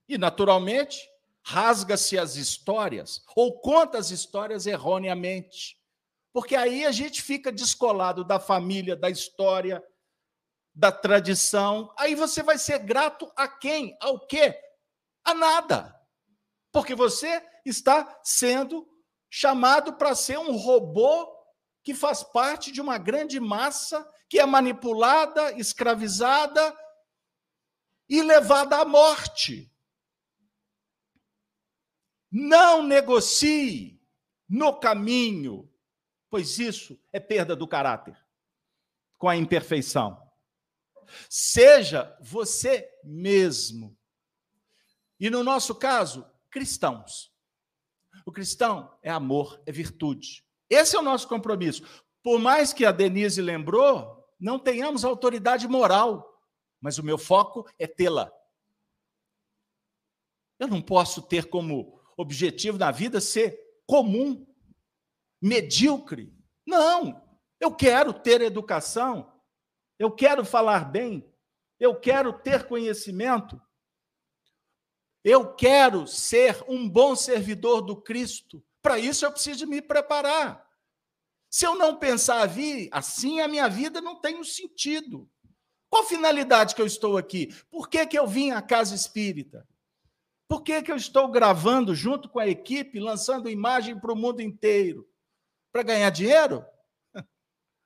[0.10, 1.07] E, naturalmente,
[1.43, 5.80] rasga-se as histórias ou conta as histórias erroneamente.
[6.34, 9.84] Porque aí a gente fica descolado da família, da história,
[10.74, 11.93] da tradição.
[11.97, 13.95] Aí você vai ser grato a quem?
[14.01, 14.60] Ao quê?
[15.24, 15.95] A nada.
[16.72, 18.88] Porque você está sendo
[19.30, 21.32] chamado para ser um robô
[21.84, 26.76] que faz parte de uma grande massa que é manipulada, escravizada
[28.07, 29.72] e levada à morte.
[32.32, 34.02] Não negocie
[34.48, 35.72] no caminho,
[36.30, 38.18] pois isso é perda do caráter
[39.18, 40.18] com a imperfeição.
[41.30, 43.98] Seja você mesmo.
[45.20, 47.34] E no nosso caso, cristãos.
[48.26, 50.46] O cristão é amor, é virtude.
[50.70, 51.84] Esse é o nosso compromisso.
[52.24, 56.42] Por mais que a Denise lembrou, não tenhamos autoridade moral,
[56.80, 58.32] mas o meu foco é tê-la.
[60.58, 63.58] Eu não posso ter como objetivo na vida ser
[63.88, 64.46] comum,
[65.42, 66.34] medíocre.
[66.68, 67.26] Não,
[67.62, 69.42] eu quero ter educação,
[69.98, 71.26] eu quero falar bem,
[71.80, 73.60] eu quero ter conhecimento,
[75.24, 78.62] eu quero ser um bom servidor do Cristo.
[78.82, 80.68] Para isso eu preciso me preparar.
[81.50, 82.48] Se eu não pensar
[82.92, 85.30] assim, a minha vida não tem um sentido.
[85.90, 87.48] Qual finalidade que eu estou aqui?
[87.72, 89.66] Por que, que eu vim à casa espírita?
[90.50, 94.41] Por que, que eu estou gravando junto com a equipe, lançando imagem para o mundo
[94.41, 95.08] inteiro?
[95.72, 96.66] Para ganhar dinheiro?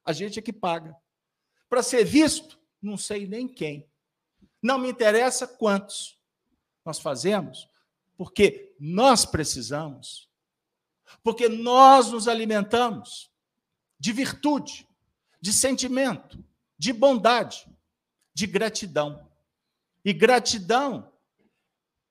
[0.06, 0.96] A gente é que paga.
[1.70, 2.58] Para ser visto?
[2.82, 3.86] Não sei nem quem.
[4.62, 6.18] Não me interessa quantos
[6.86, 7.70] nós fazemos
[8.18, 10.30] porque nós precisamos,
[11.24, 13.30] porque nós nos alimentamos
[14.00, 14.88] de virtude,
[15.42, 16.44] de sentimento,
[16.78, 17.68] de bondade,
[18.34, 19.30] de gratidão.
[20.06, 21.13] E gratidão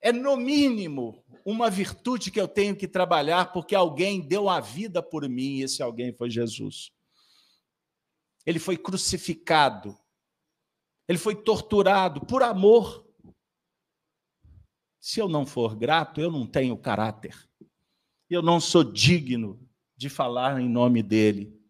[0.02, 5.02] é, no mínimo, uma virtude que eu tenho que trabalhar porque alguém deu a vida
[5.02, 6.92] por mim e esse alguém foi Jesus.
[8.44, 9.96] Ele foi crucificado,
[11.08, 13.02] ele foi torturado por amor
[15.02, 17.36] se eu não for grato, eu não tenho caráter.
[18.30, 19.60] Eu não sou digno
[19.96, 21.60] de falar em nome dele.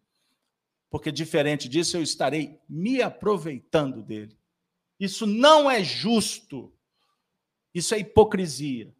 [0.87, 4.37] Porque, diferente disso, eu estarei me aproveitando dele.
[4.99, 6.71] Isso não é justo.
[7.73, 8.93] Isso é hipocrisia.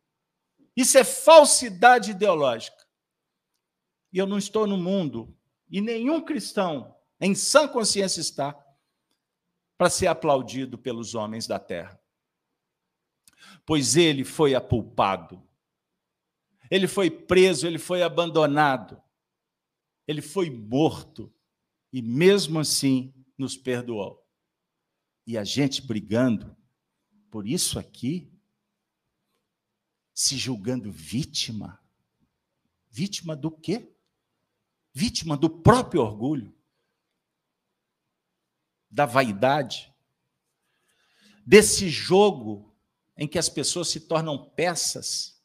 [0.76, 2.84] Isso é falsidade ideológica.
[4.12, 5.36] E eu não estou no mundo,
[5.70, 8.56] e nenhum cristão em sã consciência está,
[9.78, 12.00] para ser aplaudido pelos homens da terra
[13.66, 15.42] pois ele foi apulpado.
[16.70, 19.02] Ele foi preso, ele foi abandonado.
[20.08, 21.34] Ele foi morto
[21.92, 24.26] e mesmo assim nos perdoou.
[25.26, 26.56] E a gente brigando
[27.30, 28.32] por isso aqui,
[30.14, 31.82] se julgando vítima.
[32.90, 33.92] Vítima do quê?
[34.94, 36.56] Vítima do próprio orgulho,
[38.90, 39.92] da vaidade,
[41.46, 42.72] desse jogo
[43.18, 45.42] em que as pessoas se tornam peças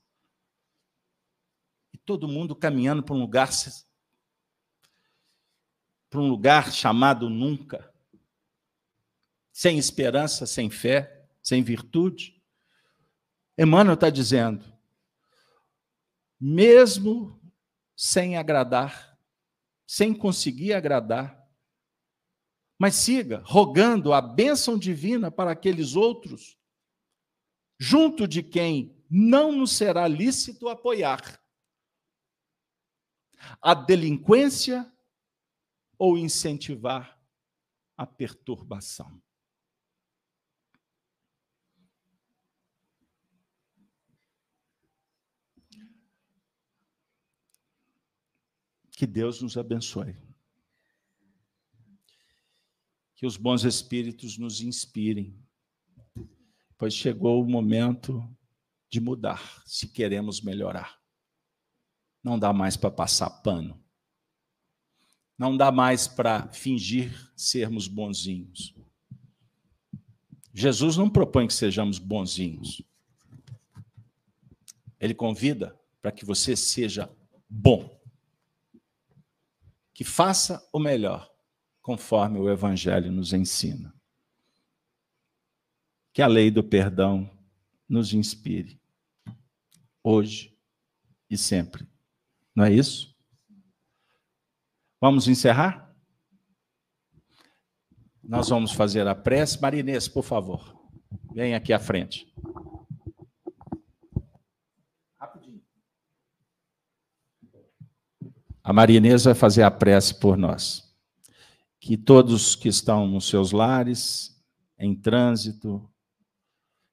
[1.93, 3.51] e todo mundo caminhando para um lugar
[6.11, 7.93] para um lugar chamado nunca,
[9.53, 12.38] sem esperança, sem fé, sem virtude.
[13.59, 14.65] Emmanuel está dizendo,
[16.41, 17.41] mesmo
[17.97, 19.19] sem agradar,
[19.85, 21.37] sem conseguir agradar,
[22.79, 26.57] mas siga rogando a bênção divina para aqueles outros
[27.77, 31.41] junto de quem não nos será lícito apoiar
[33.61, 34.91] a delinquência
[35.97, 37.19] ou incentivar
[37.97, 39.21] a perturbação.
[48.99, 50.17] Que Deus nos abençoe.
[53.15, 55.41] Que os bons espíritos nos inspirem,
[56.77, 58.29] pois chegou o momento
[58.91, 61.01] de mudar, se queremos melhorar.
[62.25, 63.81] Não dá mais para passar pano.
[65.39, 68.75] Não dá mais para fingir sermos bonzinhos.
[70.53, 72.83] Jesus não propõe que sejamos bonzinhos.
[74.99, 77.09] Ele convida para que você seja
[77.49, 77.97] bom
[79.99, 81.29] que faça o melhor,
[81.83, 83.93] conforme o Evangelho nos ensina.
[86.13, 87.29] Que a lei do perdão
[87.89, 88.81] nos inspire,
[90.01, 90.57] hoje
[91.29, 91.85] e sempre.
[92.55, 93.13] Não é isso?
[95.01, 95.93] Vamos encerrar?
[98.23, 99.61] Nós vamos fazer a prece.
[99.61, 100.81] Marinês, por favor,
[101.35, 102.33] vem aqui à frente.
[108.69, 110.95] A Maria Inês vai fazer a prece por nós.
[111.81, 114.39] Que todos que estão nos seus lares,
[114.79, 115.91] em trânsito,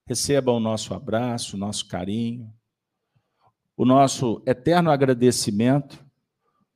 [0.07, 2.49] recebam o nosso abraço, o nosso carinho,
[3.75, 6.01] o nosso eterno agradecimento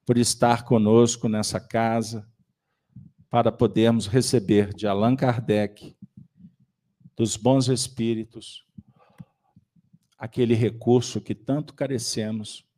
[0.06, 2.30] por estar conosco nessa casa,
[3.30, 5.96] para podermos receber de Allan Kardec,
[7.16, 8.66] dos bons espíritos,
[10.18, 12.69] aquele recurso que tanto carecemos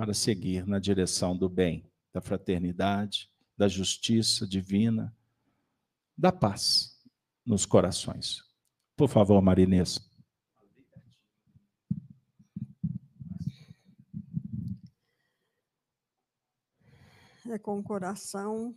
[0.00, 5.14] para seguir na direção do bem, da fraternidade, da justiça divina,
[6.16, 6.98] da paz
[7.44, 8.42] nos corações.
[8.96, 10.00] Por favor, Marinês.
[17.50, 18.74] É com o coração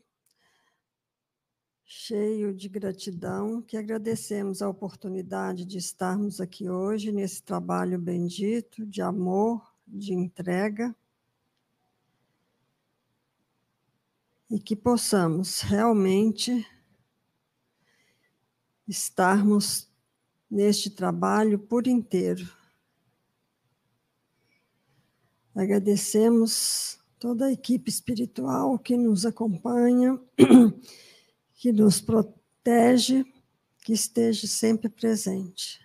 [1.85, 9.01] cheio de gratidão que agradecemos a oportunidade de estarmos aqui hoje nesse trabalho bendito de
[9.01, 10.93] amor, de entrega
[14.49, 16.65] e que possamos realmente
[18.87, 19.89] estarmos
[20.49, 22.51] neste trabalho por inteiro.
[25.55, 30.19] Agradecemos toda a equipe espiritual que nos acompanha,
[31.55, 33.25] que nos protege,
[33.79, 35.79] que esteja sempre presente.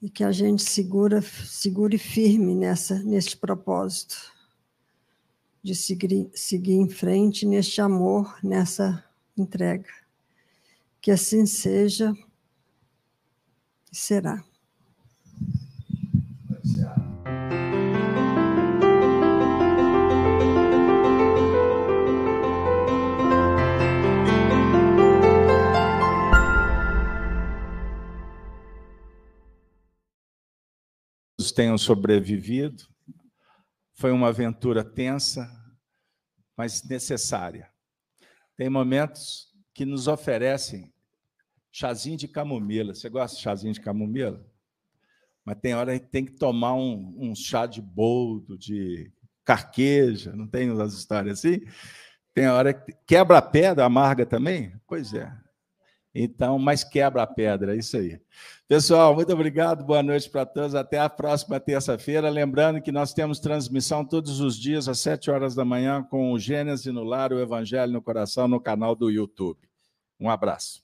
[0.00, 4.33] E que a gente segura, segure firme nessa, neste propósito
[5.64, 9.02] de seguir, seguir em frente neste amor, nessa
[9.34, 9.88] entrega.
[11.00, 12.14] Que assim seja
[13.90, 14.44] e será.
[31.54, 32.93] tenham sobrevivido
[34.04, 35.50] foi uma aventura tensa,
[36.54, 37.70] mas necessária.
[38.54, 40.92] Tem momentos que nos oferecem
[41.72, 42.94] chazinho de camomila.
[42.94, 44.46] Você gosta de chazinho de camomila?
[45.42, 49.10] Mas tem hora que tem que tomar um, um chá de boldo, de
[49.42, 51.62] carqueja, não tem as histórias assim?
[52.34, 54.78] Tem hora que quebra a pedra, amarga também?
[54.86, 55.34] Pois é.
[56.14, 58.20] Então, mas quebra a pedra, é isso aí.
[58.66, 60.74] Pessoal, muito obrigado, boa noite para todos.
[60.74, 62.30] Até a próxima terça-feira.
[62.30, 66.38] Lembrando que nós temos transmissão todos os dias às sete horas da manhã com o
[66.38, 69.58] Gênesis no Lar, o Evangelho no Coração, no canal do YouTube.
[70.18, 70.82] Um abraço.